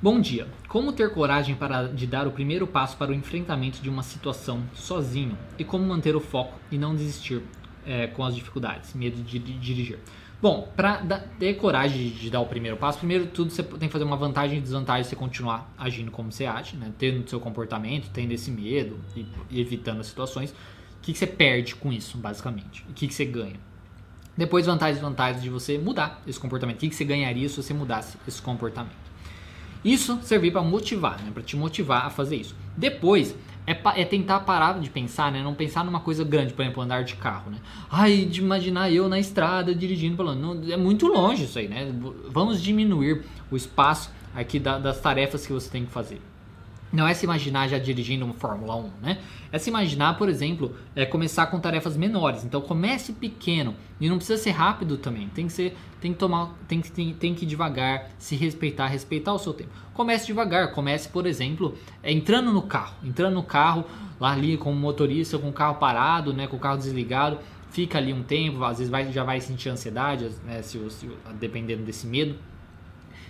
Bom 0.00 0.20
dia. 0.20 0.46
Como 0.68 0.92
ter 0.92 1.12
coragem 1.12 1.56
para, 1.56 1.88
de 1.88 2.06
dar 2.06 2.28
o 2.28 2.30
primeiro 2.30 2.68
passo 2.68 2.96
para 2.96 3.10
o 3.10 3.14
enfrentamento 3.14 3.82
de 3.82 3.90
uma 3.90 4.04
situação 4.04 4.62
sozinho 4.72 5.36
e 5.58 5.64
como 5.64 5.84
manter 5.84 6.14
o 6.14 6.20
foco 6.20 6.56
e 6.70 6.78
não 6.78 6.94
desistir 6.94 7.42
é, 7.84 8.06
com 8.06 8.22
as 8.24 8.32
dificuldades, 8.36 8.94
medo 8.94 9.20
de, 9.20 9.40
de 9.40 9.54
dirigir. 9.54 9.98
Bom, 10.40 10.72
para 10.76 11.18
ter 11.40 11.54
coragem 11.54 12.10
de, 12.10 12.30
dar 12.30 12.38
o 12.38 12.46
primeiro 12.46 12.76
passo, 12.76 12.98
primeiro 12.98 13.26
tudo 13.26 13.50
você 13.50 13.60
tem 13.60 13.88
que 13.88 13.92
fazer 13.92 14.04
uma 14.04 14.16
vantagem 14.16 14.58
e 14.58 14.60
desvantagem 14.60 15.02
você 15.02 15.16
continuar 15.16 15.74
agindo 15.76 16.12
como 16.12 16.30
você 16.30 16.46
age, 16.46 16.76
né? 16.76 16.92
tendo 16.96 17.28
seu 17.28 17.40
comportamento, 17.40 18.08
tendo 18.12 18.30
esse 18.30 18.52
medo 18.52 19.00
e, 19.16 19.26
e 19.50 19.60
evitando 19.60 19.98
as 19.98 20.06
situações. 20.06 20.52
O 20.52 21.00
que, 21.02 21.12
que, 21.12 21.18
você 21.18 21.26
perde 21.26 21.74
com 21.74 21.92
isso, 21.92 22.16
basicamente? 22.18 22.84
O 22.88 22.92
que, 22.92 23.08
que 23.08 23.14
você 23.14 23.24
ganha? 23.24 23.58
Depois, 24.36 24.66
vantagens 24.66 24.98
e 24.98 25.02
vantagens 25.02 25.42
de 25.42 25.50
você 25.50 25.76
mudar 25.76 26.22
esse 26.24 26.38
comportamento. 26.38 26.76
O 26.76 26.78
que, 26.78 26.88
que 26.88 26.94
você 26.94 27.04
ganharia 27.04 27.48
se 27.48 27.56
você 27.56 27.74
mudasse 27.74 28.16
esse 28.28 28.40
comportamento? 28.40 29.07
Isso 29.84 30.18
servir 30.22 30.50
para 30.50 30.62
motivar, 30.62 31.22
né? 31.22 31.30
para 31.32 31.42
te 31.42 31.56
motivar 31.56 32.06
a 32.06 32.10
fazer 32.10 32.36
isso. 32.36 32.54
Depois, 32.76 33.34
é, 33.66 33.76
é, 34.00 34.04
tentar 34.04 34.40
parar 34.40 34.80
de 34.80 34.88
pensar, 34.88 35.30
né? 35.30 35.42
Não 35.42 35.54
pensar 35.54 35.84
numa 35.84 36.00
coisa 36.00 36.24
grande, 36.24 36.54
por 36.54 36.62
exemplo, 36.62 36.82
andar 36.82 37.04
de 37.04 37.16
carro, 37.16 37.50
né? 37.50 37.58
Ai, 37.90 38.24
de 38.24 38.40
imaginar 38.40 38.90
eu 38.90 39.10
na 39.10 39.18
estrada 39.18 39.74
dirigindo, 39.74 40.16
falando, 40.16 40.40
não, 40.40 40.72
é 40.72 40.76
muito 40.76 41.06
longe 41.06 41.44
isso 41.44 41.58
aí, 41.58 41.68
né? 41.68 41.92
Vamos 42.30 42.62
diminuir 42.62 43.22
o 43.50 43.56
espaço 43.56 44.10
aqui 44.34 44.58
da, 44.58 44.78
das 44.78 44.98
tarefas 45.00 45.46
que 45.46 45.52
você 45.52 45.68
tem 45.68 45.84
que 45.84 45.90
fazer. 45.90 46.18
Não 46.92 47.06
é 47.06 47.12
se 47.12 47.26
imaginar 47.26 47.68
já 47.68 47.78
dirigindo 47.78 48.24
uma 48.24 48.34
Fórmula 48.34 48.76
1, 48.76 48.90
né? 49.02 49.18
É 49.52 49.58
se 49.58 49.68
imaginar, 49.68 50.16
por 50.16 50.28
exemplo, 50.28 50.74
é 50.96 51.04
começar 51.04 51.46
com 51.46 51.60
tarefas 51.60 51.96
menores. 51.96 52.44
Então 52.44 52.60
comece 52.60 53.12
pequeno 53.12 53.74
e 54.00 54.08
não 54.08 54.16
precisa 54.16 54.40
ser 54.42 54.50
rápido 54.50 54.96
também. 54.96 55.28
Tem 55.28 55.46
que 55.46 55.52
ser, 55.52 55.76
tem 56.00 56.12
que 56.12 56.18
tomar, 56.18 56.54
tem 56.66 56.80
que 56.80 56.90
tem, 56.90 57.12
tem 57.12 57.34
que 57.34 57.44
devagar, 57.44 58.10
se 58.18 58.36
respeitar, 58.36 58.86
respeitar 58.86 59.34
o 59.34 59.38
seu 59.38 59.52
tempo. 59.52 59.70
Comece 59.92 60.26
devagar. 60.26 60.72
Comece, 60.72 61.08
por 61.08 61.26
exemplo, 61.26 61.76
é, 62.02 62.10
entrando 62.10 62.52
no 62.52 62.62
carro, 62.62 62.96
entrando 63.04 63.34
no 63.34 63.42
carro 63.42 63.84
lá 64.18 64.32
ali 64.32 64.56
com 64.56 64.72
o 64.72 64.76
motorista, 64.76 65.38
com 65.38 65.50
o 65.50 65.52
carro 65.52 65.76
parado, 65.76 66.32
né, 66.32 66.46
com 66.46 66.56
o 66.56 66.60
carro 66.60 66.78
desligado. 66.78 67.38
Fica 67.70 67.98
ali 67.98 68.14
um 68.14 68.22
tempo, 68.22 68.64
às 68.64 68.78
vezes 68.78 68.90
vai, 68.90 69.12
já 69.12 69.22
vai 69.22 69.40
sentir 69.42 69.68
ansiedade, 69.68 70.30
né, 70.46 70.62
se, 70.62 70.78
se 70.90 71.08
dependendo 71.38 71.82
desse 71.82 72.06
medo 72.06 72.34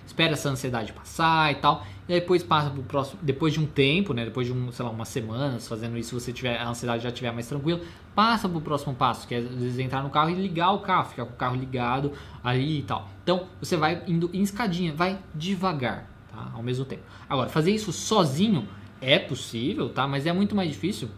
espera 0.08 0.32
essa 0.32 0.48
ansiedade 0.48 0.92
passar 0.92 1.52
e 1.52 1.56
tal, 1.56 1.86
e 2.08 2.14
depois 2.14 2.42
passa 2.42 2.70
pro 2.70 2.82
próximo, 2.82 3.20
depois 3.22 3.52
de 3.52 3.60
um 3.60 3.66
tempo, 3.66 4.14
né, 4.14 4.24
depois 4.24 4.46
de 4.46 4.52
um, 4.52 4.72
sei 4.72 4.84
lá, 4.84 4.90
umas 4.90 5.08
semanas 5.08 5.68
fazendo 5.68 5.98
isso, 5.98 6.18
você 6.18 6.32
tiver 6.32 6.56
a 6.56 6.68
ansiedade 6.68 7.02
já 7.02 7.10
estiver 7.10 7.30
mais 7.30 7.46
tranquila, 7.46 7.80
passa 8.14 8.48
pro 8.48 8.60
próximo 8.60 8.94
passo, 8.94 9.28
que 9.28 9.34
é 9.34 9.38
entrar 9.80 10.02
no 10.02 10.08
carro 10.10 10.30
e 10.30 10.34
ligar 10.34 10.72
o 10.72 10.80
carro, 10.80 11.10
ficar 11.10 11.26
com 11.26 11.34
o 11.34 11.36
carro 11.36 11.56
ligado 11.56 12.12
aí 12.42 12.78
e 12.78 12.82
tal. 12.82 13.06
Então, 13.22 13.46
você 13.60 13.76
vai 13.76 14.02
indo 14.06 14.30
em 14.32 14.40
escadinha, 14.40 14.94
vai 14.94 15.18
devagar, 15.34 16.08
tá? 16.32 16.50
Ao 16.54 16.62
mesmo 16.62 16.86
tempo. 16.86 17.02
Agora, 17.28 17.50
fazer 17.50 17.70
isso 17.70 17.92
sozinho 17.92 18.66
é 19.00 19.18
possível, 19.18 19.90
tá? 19.90 20.08
Mas 20.08 20.26
é 20.26 20.32
muito 20.32 20.56
mais 20.56 20.70
difícil 20.70 21.10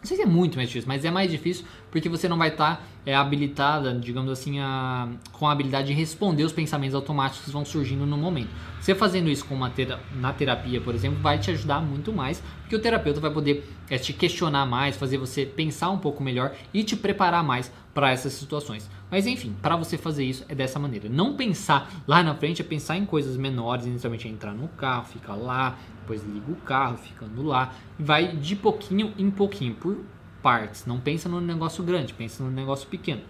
não 0.00 0.06
sei 0.06 0.16
se 0.16 0.22
é 0.22 0.26
muito 0.26 0.56
mais 0.56 0.68
difícil, 0.68 0.88
mas 0.88 1.04
é 1.04 1.10
mais 1.10 1.30
difícil 1.30 1.64
porque 1.90 2.08
você 2.08 2.26
não 2.26 2.38
vai 2.38 2.48
estar 2.48 2.76
tá, 2.76 2.82
é, 3.04 3.14
habilitada, 3.14 3.92
digamos 3.92 4.32
assim, 4.32 4.58
a, 4.58 5.08
com 5.32 5.46
a 5.46 5.52
habilidade 5.52 5.88
de 5.88 5.92
responder 5.92 6.42
os 6.42 6.52
pensamentos 6.52 6.94
automáticos 6.94 7.44
que 7.44 7.50
vão 7.50 7.66
surgindo 7.66 8.06
no 8.06 8.16
momento. 8.16 8.48
Você 8.80 8.94
fazendo 8.94 9.28
isso 9.28 9.44
com 9.44 9.54
uma 9.54 9.70
na 10.14 10.32
terapia, 10.32 10.80
por 10.80 10.94
exemplo, 10.94 11.20
vai 11.20 11.38
te 11.38 11.50
ajudar 11.50 11.82
muito 11.82 12.12
mais, 12.14 12.42
porque 12.62 12.74
o 12.74 12.78
terapeuta 12.78 13.20
vai 13.20 13.30
poder 13.30 13.68
é, 13.90 13.98
te 13.98 14.14
questionar 14.14 14.64
mais, 14.64 14.96
fazer 14.96 15.18
você 15.18 15.44
pensar 15.44 15.90
um 15.90 15.98
pouco 15.98 16.22
melhor 16.22 16.54
e 16.72 16.82
te 16.82 16.96
preparar 16.96 17.44
mais 17.44 17.70
para 17.92 18.10
essas 18.10 18.32
situações. 18.32 18.88
Mas 19.10 19.26
enfim, 19.26 19.54
para 19.60 19.76
você 19.76 19.98
fazer 19.98 20.24
isso 20.24 20.44
é 20.48 20.54
dessa 20.54 20.78
maneira. 20.78 21.08
Não 21.08 21.36
pensar 21.36 22.02
lá 22.06 22.22
na 22.22 22.34
frente, 22.34 22.62
é 22.62 22.64
pensar 22.64 22.96
em 22.96 23.04
coisas 23.04 23.36
menores, 23.36 23.86
inicialmente 23.86 24.28
é 24.28 24.30
entrar 24.30 24.54
no 24.54 24.68
carro, 24.68 25.04
ficar 25.06 25.34
lá, 25.34 25.76
depois 26.00 26.22
liga 26.22 26.50
o 26.50 26.56
carro, 26.56 26.96
ficando 26.96 27.42
lá, 27.42 27.74
vai 27.98 28.36
de 28.36 28.54
pouquinho 28.54 29.12
em 29.18 29.30
pouquinho, 29.30 29.74
por 29.74 29.98
partes. 30.42 30.86
Não 30.86 30.98
pensa 31.00 31.28
no 31.28 31.40
negócio 31.40 31.82
grande, 31.82 32.14
pensa 32.14 32.42
no 32.42 32.50
negócio 32.50 32.88
pequeno. 32.88 33.22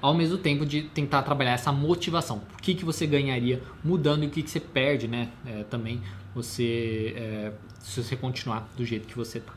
Ao 0.00 0.14
mesmo 0.14 0.36
tempo 0.36 0.66
de 0.66 0.82
tentar 0.82 1.22
trabalhar 1.22 1.52
essa 1.52 1.70
motivação. 1.70 2.42
O 2.58 2.62
que, 2.62 2.74
que 2.74 2.84
você 2.84 3.06
ganharia 3.06 3.62
mudando 3.84 4.24
e 4.24 4.26
o 4.26 4.30
que, 4.30 4.42
que 4.42 4.50
você 4.50 4.58
perde, 4.58 5.06
né? 5.06 5.28
É, 5.46 5.62
também 5.64 6.00
você, 6.34 7.14
é, 7.16 7.52
se 7.78 8.02
você 8.02 8.16
continuar 8.16 8.68
do 8.76 8.84
jeito 8.84 9.06
que 9.06 9.16
você 9.16 9.38
está. 9.38 9.52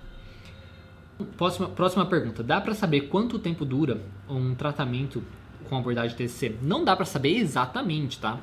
Próxima, 1.38 1.70
próxima 1.70 2.06
pergunta. 2.06 2.44
Dá 2.44 2.60
para 2.60 2.74
saber 2.74 3.02
quanto 3.02 3.40
tempo 3.40 3.64
dura 3.64 4.02
um 4.30 4.54
tratamento 4.54 5.24
com 5.70 5.78
abordagem 5.78 6.16
TCC? 6.16 6.58
Não 6.62 6.84
dá 6.84 6.96
para 6.96 7.06
saber 7.06 7.38
exatamente, 7.38 8.20
tá? 8.20 8.40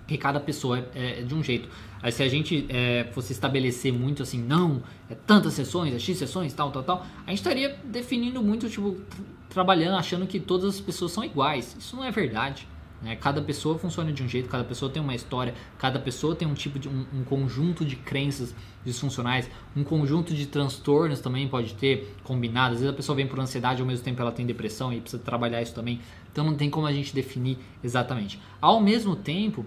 Porque 0.00 0.16
cada 0.16 0.40
pessoa 0.40 0.78
é, 0.94 1.20
é, 1.20 1.22
de 1.22 1.34
um 1.34 1.42
jeito. 1.42 1.68
Aí 2.02 2.10
se 2.10 2.22
a 2.22 2.28
gente 2.28 2.66
é, 2.70 3.08
fosse 3.12 3.32
estabelecer 3.32 3.92
muito 3.92 4.22
assim, 4.22 4.42
não, 4.42 4.82
é 5.10 5.14
tantas 5.14 5.52
sessões, 5.52 5.94
é 5.94 5.98
X 5.98 6.16
sessões, 6.16 6.54
tal, 6.54 6.70
tal, 6.70 6.82
tal, 6.82 7.06
a 7.26 7.30
gente 7.30 7.40
estaria 7.40 7.76
definindo 7.84 8.42
muito, 8.42 8.70
tipo, 8.70 8.96
trabalhando, 9.50 9.98
achando 9.98 10.26
que 10.26 10.40
todas 10.40 10.76
as 10.76 10.80
pessoas 10.80 11.12
são 11.12 11.22
iguais. 11.22 11.76
Isso 11.78 11.94
não 11.94 12.04
é 12.04 12.10
verdade. 12.10 12.66
Né? 13.02 13.14
Cada 13.16 13.40
pessoa 13.40 13.78
funciona 13.78 14.12
de 14.12 14.22
um 14.22 14.28
jeito, 14.28 14.48
cada 14.48 14.64
pessoa 14.64 14.90
tem 14.90 15.00
uma 15.00 15.14
história, 15.14 15.54
cada 15.78 15.98
pessoa 15.98 16.34
tem 16.34 16.48
um 16.48 16.54
tipo 16.54 16.78
de 16.78 16.88
um, 16.88 17.06
um, 17.14 17.24
conjunto 17.24 17.84
de 17.84 17.94
crenças 17.94 18.54
disfuncionais, 18.84 19.48
um 19.76 19.84
conjunto 19.84 20.34
de 20.34 20.46
transtornos 20.46 21.20
também 21.20 21.46
pode 21.46 21.74
ter 21.74 22.14
combinado. 22.24 22.74
Às 22.74 22.80
vezes 22.80 22.92
a 22.92 22.96
pessoa 22.96 23.14
vem 23.14 23.26
por 23.26 23.38
ansiedade, 23.38 23.80
ao 23.80 23.86
mesmo 23.86 24.04
tempo 24.04 24.20
ela 24.20 24.32
tem 24.32 24.44
depressão 24.44 24.92
e 24.92 25.00
precisa 25.00 25.22
trabalhar 25.22 25.62
isso 25.62 25.74
também. 25.74 26.00
Então 26.32 26.44
não 26.44 26.54
tem 26.54 26.68
como 26.68 26.86
a 26.86 26.92
gente 26.92 27.14
definir 27.14 27.58
exatamente. 27.82 28.40
Ao 28.60 28.80
mesmo 28.80 29.14
tempo, 29.14 29.64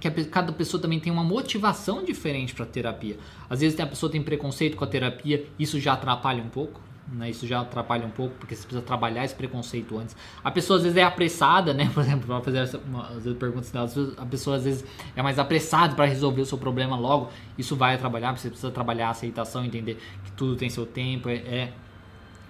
que 0.00 0.10
cada 0.24 0.52
pessoa 0.52 0.80
também 0.80 1.00
tem 1.00 1.12
uma 1.12 1.24
motivação 1.24 2.04
diferente 2.04 2.54
para 2.54 2.64
terapia. 2.64 3.18
Às 3.48 3.60
vezes 3.60 3.78
a 3.80 3.86
pessoa 3.86 4.10
tem 4.10 4.22
preconceito 4.22 4.76
com 4.76 4.84
a 4.84 4.86
terapia, 4.86 5.46
isso 5.58 5.78
já 5.80 5.92
atrapalha 5.92 6.42
um 6.42 6.48
pouco. 6.48 6.87
Né? 7.10 7.30
Isso 7.30 7.46
já 7.46 7.60
atrapalha 7.60 8.06
um 8.06 8.10
pouco, 8.10 8.34
porque 8.38 8.54
você 8.54 8.62
precisa 8.62 8.82
trabalhar 8.82 9.24
esse 9.24 9.34
preconceito 9.34 9.98
antes. 9.98 10.14
A 10.44 10.50
pessoa 10.50 10.76
às 10.76 10.82
vezes 10.82 10.98
é 10.98 11.02
apressada, 11.02 11.72
né? 11.72 11.88
Por 11.94 12.02
exemplo, 12.02 12.26
para 12.26 12.40
fazer 12.40 12.58
vezes, 12.58 13.38
perguntas 13.38 13.70
dela, 13.70 13.90
a 14.18 14.26
pessoa 14.26 14.56
às 14.56 14.64
vezes 14.64 14.84
é 15.16 15.22
mais 15.22 15.38
apressada 15.38 15.94
para 15.94 16.04
resolver 16.04 16.42
o 16.42 16.46
seu 16.46 16.58
problema 16.58 16.96
logo. 16.96 17.30
Isso 17.56 17.74
vai 17.74 17.96
trabalhar, 17.96 18.36
você 18.36 18.48
precisa 18.48 18.70
trabalhar 18.70 19.08
a 19.08 19.10
aceitação, 19.10 19.64
entender 19.64 19.98
que 20.24 20.32
tudo 20.32 20.54
tem 20.56 20.68
seu 20.68 20.84
tempo. 20.84 21.28
É, 21.28 21.36
é, 21.36 21.72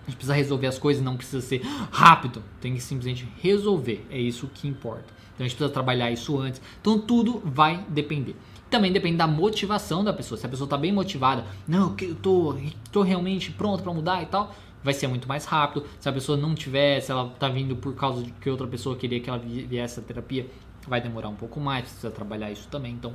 a 0.02 0.10
gente 0.10 0.16
precisa 0.16 0.34
resolver 0.34 0.66
as 0.66 0.78
coisas, 0.78 1.02
não 1.02 1.16
precisa 1.16 1.40
ser 1.40 1.60
rápido, 1.92 2.42
tem 2.60 2.74
que 2.74 2.80
simplesmente 2.80 3.28
resolver. 3.40 4.06
É 4.10 4.18
isso 4.18 4.48
que 4.52 4.66
importa. 4.66 5.18
Então 5.38 5.44
a 5.44 5.48
gente 5.48 5.56
precisa 5.56 5.72
trabalhar 5.72 6.10
isso 6.10 6.36
antes. 6.36 6.60
Então 6.80 6.98
tudo 6.98 7.40
vai 7.44 7.84
depender. 7.88 8.34
Também 8.68 8.92
depende 8.92 9.16
da 9.16 9.26
motivação 9.26 10.02
da 10.02 10.12
pessoa. 10.12 10.36
Se 10.36 10.44
a 10.44 10.48
pessoa 10.48 10.66
está 10.66 10.76
bem 10.76 10.92
motivada, 10.92 11.46
não, 11.66 11.94
eu 12.02 12.14
tô, 12.16 12.56
tô 12.90 13.02
realmente 13.02 13.52
pronto 13.52 13.82
para 13.82 13.94
mudar 13.94 14.22
e 14.22 14.26
tal, 14.26 14.52
vai 14.82 14.92
ser 14.92 15.06
muito 15.06 15.28
mais 15.28 15.44
rápido. 15.44 15.86
Se 16.00 16.08
a 16.08 16.12
pessoa 16.12 16.36
não 16.36 16.54
tiver, 16.54 17.00
se 17.00 17.12
ela 17.12 17.28
está 17.32 17.48
vindo 17.48 17.76
por 17.76 17.94
causa 17.94 18.22
de 18.22 18.32
que 18.32 18.50
outra 18.50 18.66
pessoa 18.66 18.96
queria 18.96 19.20
que 19.20 19.30
ela 19.30 19.38
viesse 19.38 20.00
a 20.00 20.02
terapia, 20.02 20.46
vai 20.86 21.00
demorar 21.00 21.28
um 21.28 21.36
pouco 21.36 21.60
mais, 21.60 21.84
precisa 21.84 22.10
trabalhar 22.10 22.50
isso 22.50 22.68
também. 22.68 22.92
Então, 22.92 23.14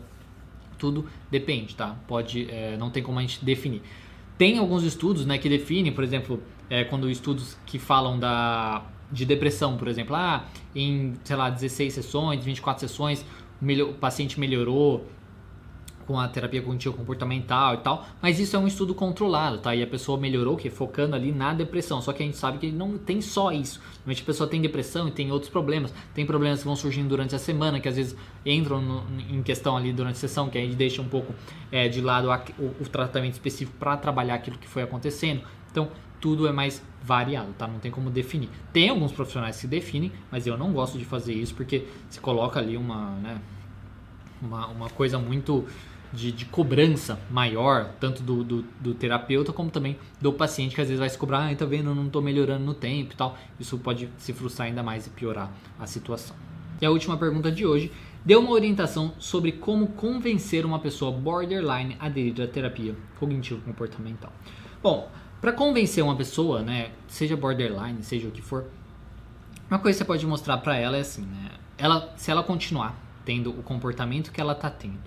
tudo 0.77 1.05
depende, 1.29 1.75
tá? 1.75 1.95
Pode, 2.07 2.49
é, 2.49 2.77
não 2.77 2.89
tem 2.89 3.03
como 3.03 3.19
a 3.19 3.21
gente 3.21 3.43
definir. 3.43 3.81
Tem 4.37 4.57
alguns 4.57 4.83
estudos, 4.83 5.25
né, 5.25 5.37
que 5.37 5.47
definem, 5.47 5.91
por 5.91 6.03
exemplo, 6.03 6.41
é, 6.69 6.83
quando 6.83 7.09
estudos 7.09 7.57
que 7.65 7.77
falam 7.77 8.17
da 8.17 8.83
de 9.13 9.25
depressão, 9.25 9.77
por 9.77 9.87
exemplo, 9.87 10.15
ah, 10.15 10.45
em, 10.75 11.13
sei 11.23 11.35
lá, 11.35 11.49
16 11.49 11.93
sessões, 11.93 12.43
24 12.43 12.87
sessões, 12.87 13.23
o 13.61 13.93
paciente 13.93 14.39
melhorou 14.39 15.05
com 16.05 16.19
a 16.19 16.27
terapia 16.27 16.61
cognitivo 16.61 16.95
comportamental 16.95 17.75
e 17.75 17.77
tal, 17.77 18.05
mas 18.21 18.39
isso 18.39 18.55
é 18.55 18.59
um 18.59 18.67
estudo 18.67 18.93
controlado, 18.93 19.59
tá? 19.59 19.73
E 19.73 19.81
a 19.81 19.87
pessoa 19.87 20.17
melhorou, 20.17 20.57
que 20.57 20.69
focando 20.69 21.15
ali 21.15 21.31
na 21.31 21.53
depressão. 21.53 22.01
Só 22.01 22.11
que 22.11 22.21
a 22.21 22.25
gente 22.25 22.37
sabe 22.37 22.57
que 22.57 22.71
não 22.71 22.97
tem 22.97 23.21
só 23.21 23.51
isso. 23.51 23.79
Normalmente 23.97 24.21
a 24.21 24.25
pessoa 24.25 24.49
tem 24.49 24.61
depressão 24.61 25.07
e 25.07 25.11
tem 25.11 25.31
outros 25.31 25.49
problemas. 25.49 25.93
Tem 26.13 26.25
problemas 26.25 26.59
que 26.59 26.65
vão 26.65 26.75
surgindo 26.75 27.07
durante 27.07 27.35
a 27.35 27.39
semana, 27.39 27.79
que 27.79 27.87
às 27.87 27.95
vezes 27.95 28.15
entram 28.45 28.81
no, 28.81 29.03
em 29.29 29.41
questão 29.41 29.77
ali 29.77 29.93
durante 29.93 30.15
a 30.15 30.19
sessão, 30.19 30.49
que 30.49 30.57
a 30.57 30.61
gente 30.61 30.75
deixa 30.75 31.01
um 31.01 31.07
pouco 31.07 31.33
é, 31.71 31.87
de 31.87 32.01
lado 32.01 32.29
a, 32.31 32.43
o, 32.59 32.83
o 32.83 32.89
tratamento 32.89 33.33
específico 33.33 33.77
para 33.79 33.95
trabalhar 33.95 34.35
aquilo 34.35 34.57
que 34.57 34.67
foi 34.67 34.83
acontecendo. 34.83 35.41
Então, 35.71 35.89
tudo 36.23 36.47
é 36.47 36.53
mais 36.53 36.81
variado, 37.03 37.51
tá? 37.57 37.67
Não 37.67 37.79
tem 37.79 37.91
como 37.91 38.09
definir. 38.09 38.47
Tem 38.71 38.87
alguns 38.87 39.11
profissionais 39.11 39.59
que 39.59 39.67
definem, 39.67 40.09
mas 40.31 40.47
eu 40.47 40.57
não 40.57 40.71
gosto 40.71 40.97
de 40.97 41.03
fazer 41.03 41.33
isso 41.33 41.53
porque 41.53 41.85
se 42.09 42.21
coloca 42.21 42.61
ali 42.61 42.77
uma, 42.77 43.09
né, 43.17 43.41
uma, 44.41 44.67
uma 44.67 44.89
coisa 44.89 45.19
muito 45.19 45.65
de, 46.13 46.31
de 46.31 46.45
cobrança 46.45 47.19
maior, 47.29 47.89
tanto 47.99 48.23
do, 48.23 48.41
do, 48.41 48.61
do, 48.79 48.93
terapeuta 48.93 49.51
como 49.51 49.69
também 49.69 49.97
do 50.21 50.31
paciente, 50.31 50.73
que 50.73 50.79
às 50.79 50.87
vezes 50.87 50.97
vai 50.97 51.09
se 51.09 51.17
cobrar, 51.17 51.51
ah, 51.51 51.55
tá 51.57 51.65
vendo, 51.65 51.93
não 51.93 52.05
estou 52.05 52.21
melhorando 52.21 52.63
no 52.63 52.73
tempo 52.73 53.11
e 53.13 53.17
tal. 53.17 53.37
Isso 53.59 53.77
pode 53.77 54.07
se 54.17 54.31
frustrar 54.31 54.69
ainda 54.69 54.81
mais 54.81 55.05
e 55.05 55.09
piorar 55.09 55.51
a 55.77 55.85
situação. 55.85 56.37
E 56.81 56.85
a 56.85 56.89
última 56.89 57.17
pergunta 57.17 57.51
de 57.51 57.65
hoje 57.65 57.91
deu 58.23 58.39
uma 58.39 58.51
orientação 58.51 59.11
sobre 59.19 59.51
como 59.51 59.87
convencer 59.87 60.65
uma 60.65 60.79
pessoa 60.79 61.11
borderline 61.11 61.97
a 61.99 62.05
aderir 62.05 62.41
à 62.41 62.47
terapia 62.47 62.95
cognitivo-comportamental. 63.19 64.31
Bom, 64.81 65.09
para 65.43 65.51
convencer 65.51 66.01
uma 66.01 66.15
pessoa, 66.15 66.61
né, 66.61 66.91
seja 67.05 67.35
borderline, 67.35 68.01
seja 68.01 68.29
o 68.29 68.31
que 68.31 68.41
for, 68.41 68.63
uma 69.69 69.77
coisa 69.77 69.97
que 69.97 70.03
você 70.03 70.05
pode 70.05 70.25
mostrar 70.25 70.57
para 70.59 70.77
ela 70.77 70.95
é 70.95 71.01
assim, 71.01 71.23
né, 71.23 71.49
ela, 71.77 72.13
se 72.15 72.31
ela 72.31 72.41
continuar 72.41 72.95
tendo 73.25 73.49
o 73.49 73.61
comportamento 73.61 74.31
que 74.31 74.39
ela 74.39 74.53
está 74.53 74.69
tendo, 74.69 75.01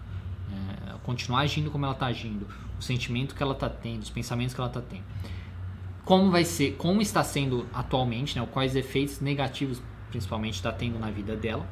continuar 1.03 1.41
agindo 1.41 1.71
como 1.71 1.87
ela 1.87 1.95
está 1.95 2.05
agindo, 2.05 2.47
o 2.79 2.83
sentimento 2.83 3.35
que 3.35 3.43
ela 3.43 3.55
está 3.55 3.71
tendo, 3.71 4.03
os 4.03 4.11
pensamentos 4.11 4.55
que 4.55 4.61
ela 4.61 4.69
está 4.69 4.83
tendo. 4.83 5.05
Como 6.05 6.31
vai 6.31 6.45
ser, 6.45 6.73
como 6.77 7.01
está 7.01 7.25
sendo 7.25 7.67
atualmente, 7.73 8.39
né, 8.39 8.47
quais 8.53 8.77
efeitos 8.77 9.21
negativos 9.21 9.81
principalmente 10.11 10.57
está 10.57 10.71
tendo 10.71 10.99
na 10.99 11.11
vida 11.11 11.35
dela, 11.35 11.67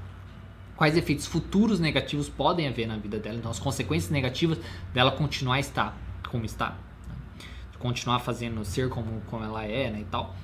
quais 0.75 0.97
efeitos 0.97 1.27
futuros 1.27 1.81
negativos 1.81 2.31
podem 2.31 2.67
haver 2.67 2.87
na 2.87 2.97
vida 2.97 3.19
dela, 3.19 3.37
então 3.37 3.51
as 3.51 3.59
consequências 3.59 4.11
negativas 4.11 4.59
dela 4.95 5.13
continuar 5.13 5.57
a 5.57 5.61
estar 5.61 5.99
como 6.31 6.47
está, 6.47 6.71
né, 6.71 6.94
continuar 7.85 8.19
fazendo 8.21 8.65
ser 8.65 8.89
como, 8.89 9.21
como 9.27 9.45
ela 9.45 9.63
é, 9.63 9.91
né, 9.91 10.01
e 10.01 10.05
tal, 10.05 10.35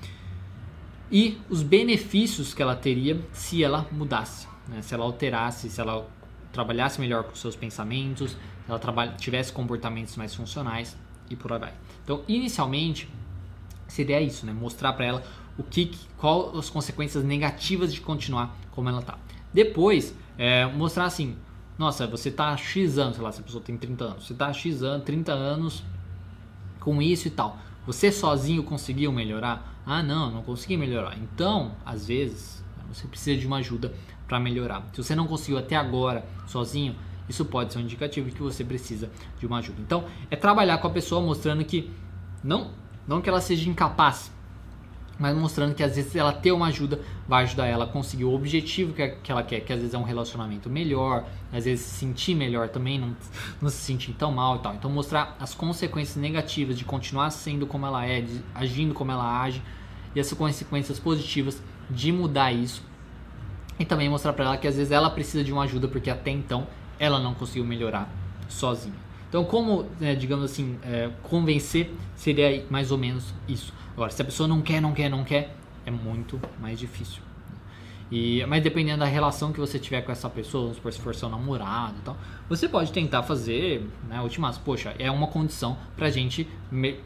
e 1.10 1.40
os 1.48 1.62
benefícios 1.62 2.52
que 2.52 2.60
ela 2.60 2.76
teria 2.76 3.18
se 3.32 3.64
ela 3.64 3.86
mudasse, 3.90 4.46
né, 4.68 4.82
se 4.82 4.92
ela 4.92 5.06
alterasse, 5.06 5.70
se 5.70 5.80
ela 5.80 6.06
trabalhasse 6.52 7.00
melhor 7.00 7.24
com 7.24 7.34
seus 7.34 7.56
pensamentos, 7.56 8.36
ela 8.68 8.78
trabalha, 8.78 9.12
tivesse 9.12 9.54
comportamentos 9.54 10.16
mais 10.16 10.34
funcionais 10.34 10.94
e 11.30 11.34
por 11.34 11.50
aí 11.54 11.58
vai. 11.58 11.72
Então, 12.04 12.22
inicialmente, 12.28 13.08
seria 13.88 14.20
isso, 14.20 14.44
né? 14.44 14.52
Mostrar 14.52 14.92
para 14.92 15.06
ela 15.06 15.24
o 15.56 15.62
que, 15.62 15.92
qual 16.18 16.58
as 16.58 16.68
consequências 16.68 17.24
negativas 17.24 17.90
de 17.92 18.02
continuar 18.02 18.54
como 18.72 18.88
ela 18.88 19.00
tá. 19.00 19.18
Depois, 19.52 20.14
é, 20.36 20.66
mostrar 20.66 21.04
assim, 21.04 21.36
nossa, 21.78 22.06
você 22.06 22.30
tá 22.30 22.54
X 22.56 22.98
anos, 22.98 23.14
sei 23.14 23.24
lá, 23.24 23.32
se 23.32 23.40
a 23.40 23.44
pessoa 23.44 23.62
tem 23.62 23.78
30 23.78 24.04
anos, 24.04 24.26
você 24.26 24.34
tá 24.34 24.52
X 24.52 24.82
anos, 24.82 25.04
30 25.06 25.32
anos 25.32 25.82
com 26.80 27.00
isso 27.00 27.28
e 27.28 27.30
tal. 27.30 27.58
Você 27.86 28.10
sozinho 28.10 28.62
conseguiu 28.62 29.12
melhorar? 29.12 29.80
Ah, 29.86 30.02
não, 30.02 30.30
não 30.30 30.42
consegui 30.42 30.76
melhorar. 30.76 31.16
Então, 31.18 31.72
às 31.84 32.06
vezes, 32.06 32.62
você 32.92 33.06
precisa 33.06 33.38
de 33.38 33.46
uma 33.46 33.58
ajuda 33.58 33.94
para 34.26 34.38
melhorar. 34.40 34.86
Se 34.92 35.02
você 35.02 35.14
não 35.14 35.26
conseguiu 35.26 35.58
até 35.58 35.76
agora 35.76 36.24
sozinho, 36.46 36.94
isso 37.28 37.44
pode 37.44 37.72
ser 37.72 37.78
um 37.78 37.82
indicativo 37.82 38.28
de 38.28 38.34
que 38.34 38.42
você 38.42 38.64
precisa 38.64 39.10
de 39.38 39.46
uma 39.46 39.58
ajuda. 39.58 39.80
Então, 39.80 40.04
é 40.30 40.36
trabalhar 40.36 40.78
com 40.78 40.86
a 40.86 40.90
pessoa 40.90 41.20
mostrando 41.20 41.64
que 41.64 41.90
não, 42.42 42.72
não 43.06 43.20
que 43.20 43.28
ela 43.28 43.40
seja 43.40 43.68
incapaz, 43.68 44.32
mas 45.20 45.36
mostrando 45.36 45.74
que 45.74 45.82
às 45.82 45.94
vezes 45.94 46.16
ela 46.16 46.32
ter 46.32 46.50
uma 46.50 46.68
ajuda 46.68 46.98
vai 47.28 47.44
ajudar 47.44 47.66
ela 47.66 47.84
a 47.84 47.86
conseguir 47.86 48.24
o 48.24 48.32
objetivo 48.32 48.94
que, 48.94 49.06
que 49.06 49.30
ela 49.30 49.42
quer, 49.42 49.60
que 49.60 49.70
às 49.70 49.78
vezes 49.78 49.92
é 49.92 49.98
um 49.98 50.02
relacionamento 50.02 50.70
melhor, 50.70 51.26
às 51.52 51.66
vezes 51.66 51.84
se 51.84 51.98
sentir 51.98 52.34
melhor 52.34 52.70
também, 52.70 52.98
não, 52.98 53.14
não 53.60 53.68
se 53.68 53.76
sentir 53.76 54.14
tão 54.14 54.32
mal 54.32 54.56
e 54.56 54.58
tal. 54.60 54.74
Então 54.74 54.90
mostrar 54.90 55.36
as 55.38 55.52
consequências 55.52 56.16
negativas 56.16 56.76
de 56.76 56.86
continuar 56.86 57.30
sendo 57.30 57.66
como 57.66 57.84
ela 57.84 58.04
é, 58.06 58.22
de, 58.22 58.40
agindo 58.54 58.94
como 58.94 59.12
ela 59.12 59.42
age 59.42 59.62
e 60.14 60.20
as 60.20 60.32
consequências 60.32 60.98
positivas 60.98 61.62
de 61.90 62.10
mudar 62.10 62.50
isso. 62.50 62.82
E 63.78 63.84
também 63.84 64.08
mostrar 64.08 64.32
para 64.32 64.46
ela 64.46 64.56
que 64.56 64.66
às 64.66 64.76
vezes 64.76 64.90
ela 64.90 65.10
precisa 65.10 65.44
de 65.44 65.52
uma 65.52 65.64
ajuda 65.64 65.86
porque 65.86 66.08
até 66.08 66.30
então 66.30 66.66
ela 66.98 67.18
não 67.18 67.34
conseguiu 67.34 67.64
melhorar 67.64 68.10
sozinha. 68.48 69.09
Então, 69.30 69.44
como, 69.44 69.86
né, 70.00 70.16
digamos 70.16 70.44
assim, 70.44 70.76
é, 70.82 71.08
convencer 71.22 71.88
seria 72.16 72.66
mais 72.68 72.90
ou 72.90 72.98
menos 72.98 73.32
isso. 73.48 73.72
Agora, 73.92 74.10
se 74.10 74.20
a 74.20 74.24
pessoa 74.24 74.48
não 74.48 74.60
quer, 74.60 74.82
não 74.82 74.92
quer, 74.92 75.08
não 75.08 75.22
quer, 75.22 75.54
é 75.86 75.90
muito 75.90 76.40
mais 76.60 76.80
difícil. 76.80 77.22
E, 78.10 78.44
mas 78.46 78.60
dependendo 78.62 78.98
da 78.98 79.04
relação 79.04 79.52
que 79.52 79.60
você 79.60 79.78
tiver 79.78 80.02
com 80.02 80.10
essa 80.10 80.28
pessoa, 80.28 80.64
vamos 80.64 80.78
supor, 80.78 80.92
se 80.92 81.00
for 81.00 81.14
seu 81.14 81.28
namorado 81.28 81.94
e 81.98 82.02
tal, 82.02 82.16
você 82.48 82.68
pode 82.68 82.90
tentar 82.90 83.22
fazer, 83.22 83.88
né, 84.08 84.20
ultimato, 84.20 84.58
poxa, 84.64 84.92
é 84.98 85.08
uma 85.08 85.28
condição 85.28 85.78
pra 85.96 86.10
gente 86.10 86.48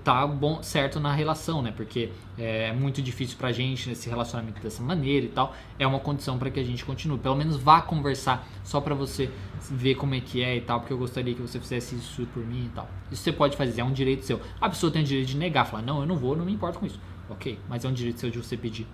tá 0.03 0.27
bom, 0.27 0.63
certo 0.63 0.99
na 0.99 1.13
relação, 1.13 1.61
né, 1.61 1.75
porque 1.77 2.11
é 2.39 2.73
muito 2.73 3.03
difícil 3.03 3.37
pra 3.37 3.53
gente 3.53 3.91
esse 3.91 4.09
relacionamento 4.09 4.63
dessa 4.63 4.83
maneira 4.83 5.27
e 5.27 5.29
tal, 5.29 5.55
é 5.79 5.87
uma 5.87 6.01
condição 6.01 6.39
para 6.39 6.51
que 6.51 6.59
a 6.59 6.65
gente 6.65 6.83
continue, 6.87 7.19
pelo 7.19 7.37
menos 7.37 7.57
vá 7.57 7.83
conversar 7.83 8.49
só 8.63 8.81
pra 8.81 8.95
você 8.95 9.31
ver 9.71 9.97
como 9.97 10.15
é 10.15 10.21
que 10.21 10.43
é 10.43 10.57
e 10.57 10.61
tal, 10.63 10.81
porque 10.81 10.93
eu 10.95 10.99
gostaria 10.99 11.35
que 11.35 11.43
você 11.43 11.61
fizesse 11.61 11.97
isso 11.97 12.27
por 12.33 12.45
mim 12.45 12.67
e 12.67 12.71
tal. 12.71 12.89
Isso 13.13 13.23
você 13.23 13.33
pode 13.33 13.57
fazer, 13.59 13.83
é 13.83 13.85
um 13.85 13.93
direito 13.93 14.25
seu. 14.25 14.41
A 14.59 14.71
pessoa 14.71 14.91
tem 14.91 15.03
o 15.03 15.05
direito 15.05 15.29
de 15.29 15.37
negar, 15.37 15.67
falar, 15.67 15.83
não, 15.83 16.01
eu 16.01 16.07
não 16.07 16.17
vou, 16.17 16.35
não 16.35 16.47
me 16.47 16.53
importo 16.53 16.79
com 16.79 16.87
isso, 16.87 16.99
ok, 17.29 17.59
mas 17.69 17.85
é 17.85 17.89
um 17.89 17.93
direito 17.93 18.21
seu 18.21 18.31
de 18.31 18.39
você 18.39 18.57
pedir 18.57 18.87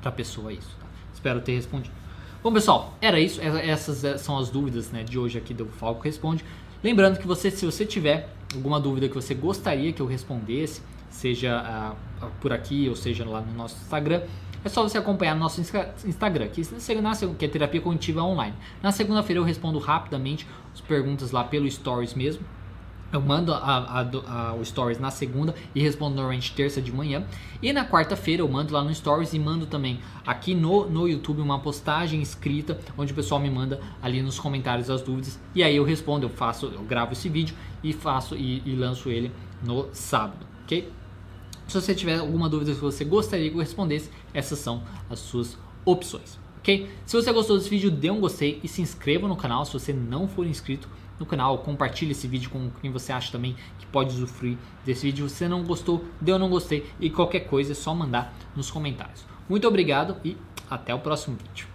pra 0.00 0.10
pessoa 0.10 0.50
isso, 0.50 0.74
tá? 0.80 0.83
Espero 1.24 1.40
ter 1.40 1.54
respondido. 1.54 1.94
Bom, 2.42 2.52
pessoal, 2.52 2.92
era 3.00 3.18
isso. 3.18 3.40
Essas 3.40 4.04
eh, 4.04 4.18
são 4.18 4.36
as 4.36 4.50
dúvidas 4.50 4.90
né, 4.92 5.02
de 5.02 5.18
hoje 5.18 5.38
aqui 5.38 5.54
do 5.54 5.64
Falco 5.64 6.02
Responde. 6.02 6.44
Lembrando 6.82 7.18
que 7.18 7.26
você, 7.26 7.50
se 7.50 7.64
você 7.64 7.86
tiver 7.86 8.28
alguma 8.54 8.78
dúvida 8.78 9.08
que 9.08 9.14
você 9.14 9.34
gostaria 9.34 9.90
que 9.90 10.02
eu 10.02 10.06
respondesse, 10.06 10.82
seja 11.08 11.96
uh, 12.20 12.26
por 12.42 12.52
aqui 12.52 12.90
ou 12.90 12.94
seja 12.94 13.24
lá 13.26 13.40
no 13.40 13.54
nosso 13.54 13.74
Instagram, 13.76 14.20
é 14.62 14.68
só 14.68 14.82
você 14.82 14.98
acompanhar 14.98 15.32
no 15.32 15.40
nosso 15.40 15.62
Instagram, 15.62 16.48
que, 16.48 16.60
que 17.38 17.44
é 17.46 17.48
Terapia 17.48 17.80
Cognitiva 17.80 18.22
Online. 18.22 18.54
Na 18.82 18.92
segunda-feira 18.92 19.40
eu 19.40 19.44
respondo 19.44 19.78
rapidamente 19.78 20.46
as 20.74 20.82
perguntas 20.82 21.30
lá 21.30 21.42
pelo 21.42 21.70
Stories 21.70 22.12
mesmo. 22.12 22.44
Eu 23.14 23.20
mando 23.20 23.54
a, 23.54 23.58
a, 23.58 24.00
a, 24.00 24.54
o 24.54 24.64
Stories 24.64 24.98
na 24.98 25.08
segunda 25.08 25.54
e 25.72 25.80
respondo 25.80 26.16
normalmente 26.16 26.52
terça 26.52 26.82
de 26.82 26.90
manhã. 26.90 27.24
E 27.62 27.72
na 27.72 27.88
quarta-feira 27.88 28.42
eu 28.42 28.48
mando 28.48 28.74
lá 28.74 28.82
no 28.82 28.92
Stories 28.92 29.32
e 29.32 29.38
mando 29.38 29.66
também 29.66 30.00
aqui 30.26 30.52
no, 30.52 30.90
no 30.90 31.06
YouTube 31.06 31.40
uma 31.40 31.60
postagem 31.60 32.20
escrita 32.20 32.76
onde 32.98 33.12
o 33.12 33.14
pessoal 33.14 33.40
me 33.40 33.48
manda 33.48 33.80
ali 34.02 34.20
nos 34.20 34.40
comentários 34.40 34.90
as 34.90 35.00
dúvidas. 35.00 35.38
E 35.54 35.62
aí 35.62 35.76
eu 35.76 35.84
respondo, 35.84 36.26
eu 36.26 36.28
faço, 36.28 36.66
eu 36.66 36.82
gravo 36.82 37.12
esse 37.12 37.28
vídeo 37.28 37.54
e 37.84 37.92
faço 37.92 38.34
e, 38.34 38.60
e 38.66 38.74
lanço 38.74 39.08
ele 39.08 39.30
no 39.62 39.88
sábado, 39.92 40.44
ok? 40.64 40.90
Se 41.68 41.80
você 41.80 41.94
tiver 41.94 42.18
alguma 42.18 42.48
dúvida 42.48 42.74
que 42.74 42.80
você 42.80 43.04
gostaria 43.04 43.48
que 43.48 43.54
eu 43.54 43.60
respondesse, 43.60 44.10
essas 44.34 44.58
são 44.58 44.82
as 45.08 45.20
suas 45.20 45.56
opções, 45.84 46.36
ok? 46.58 46.90
Se 47.06 47.14
você 47.14 47.32
gostou 47.32 47.56
desse 47.56 47.70
vídeo, 47.70 47.92
dê 47.92 48.10
um 48.10 48.18
gostei 48.18 48.58
e 48.64 48.66
se 48.66 48.82
inscreva 48.82 49.28
no 49.28 49.36
canal 49.36 49.64
se 49.64 49.72
você 49.72 49.92
não 49.92 50.26
for 50.26 50.44
inscrito 50.44 50.88
no 51.18 51.26
canal, 51.26 51.58
compartilhe 51.58 52.12
esse 52.12 52.26
vídeo 52.26 52.50
com 52.50 52.70
quem 52.80 52.90
você 52.90 53.12
acha 53.12 53.30
também 53.30 53.56
que 53.78 53.86
pode 53.86 54.14
usufruir 54.14 54.56
desse 54.84 55.06
vídeo. 55.06 55.28
Se 55.28 55.36
você 55.36 55.48
não 55.48 55.64
gostou, 55.64 56.04
dê 56.20 56.32
ou 56.32 56.38
não 56.38 56.50
gostei 56.50 56.90
e 56.98 57.10
qualquer 57.10 57.40
coisa 57.40 57.72
é 57.72 57.74
só 57.74 57.94
mandar 57.94 58.34
nos 58.54 58.70
comentários. 58.70 59.24
Muito 59.48 59.66
obrigado 59.68 60.16
e 60.24 60.36
até 60.70 60.94
o 60.94 60.98
próximo 60.98 61.36
vídeo. 61.36 61.73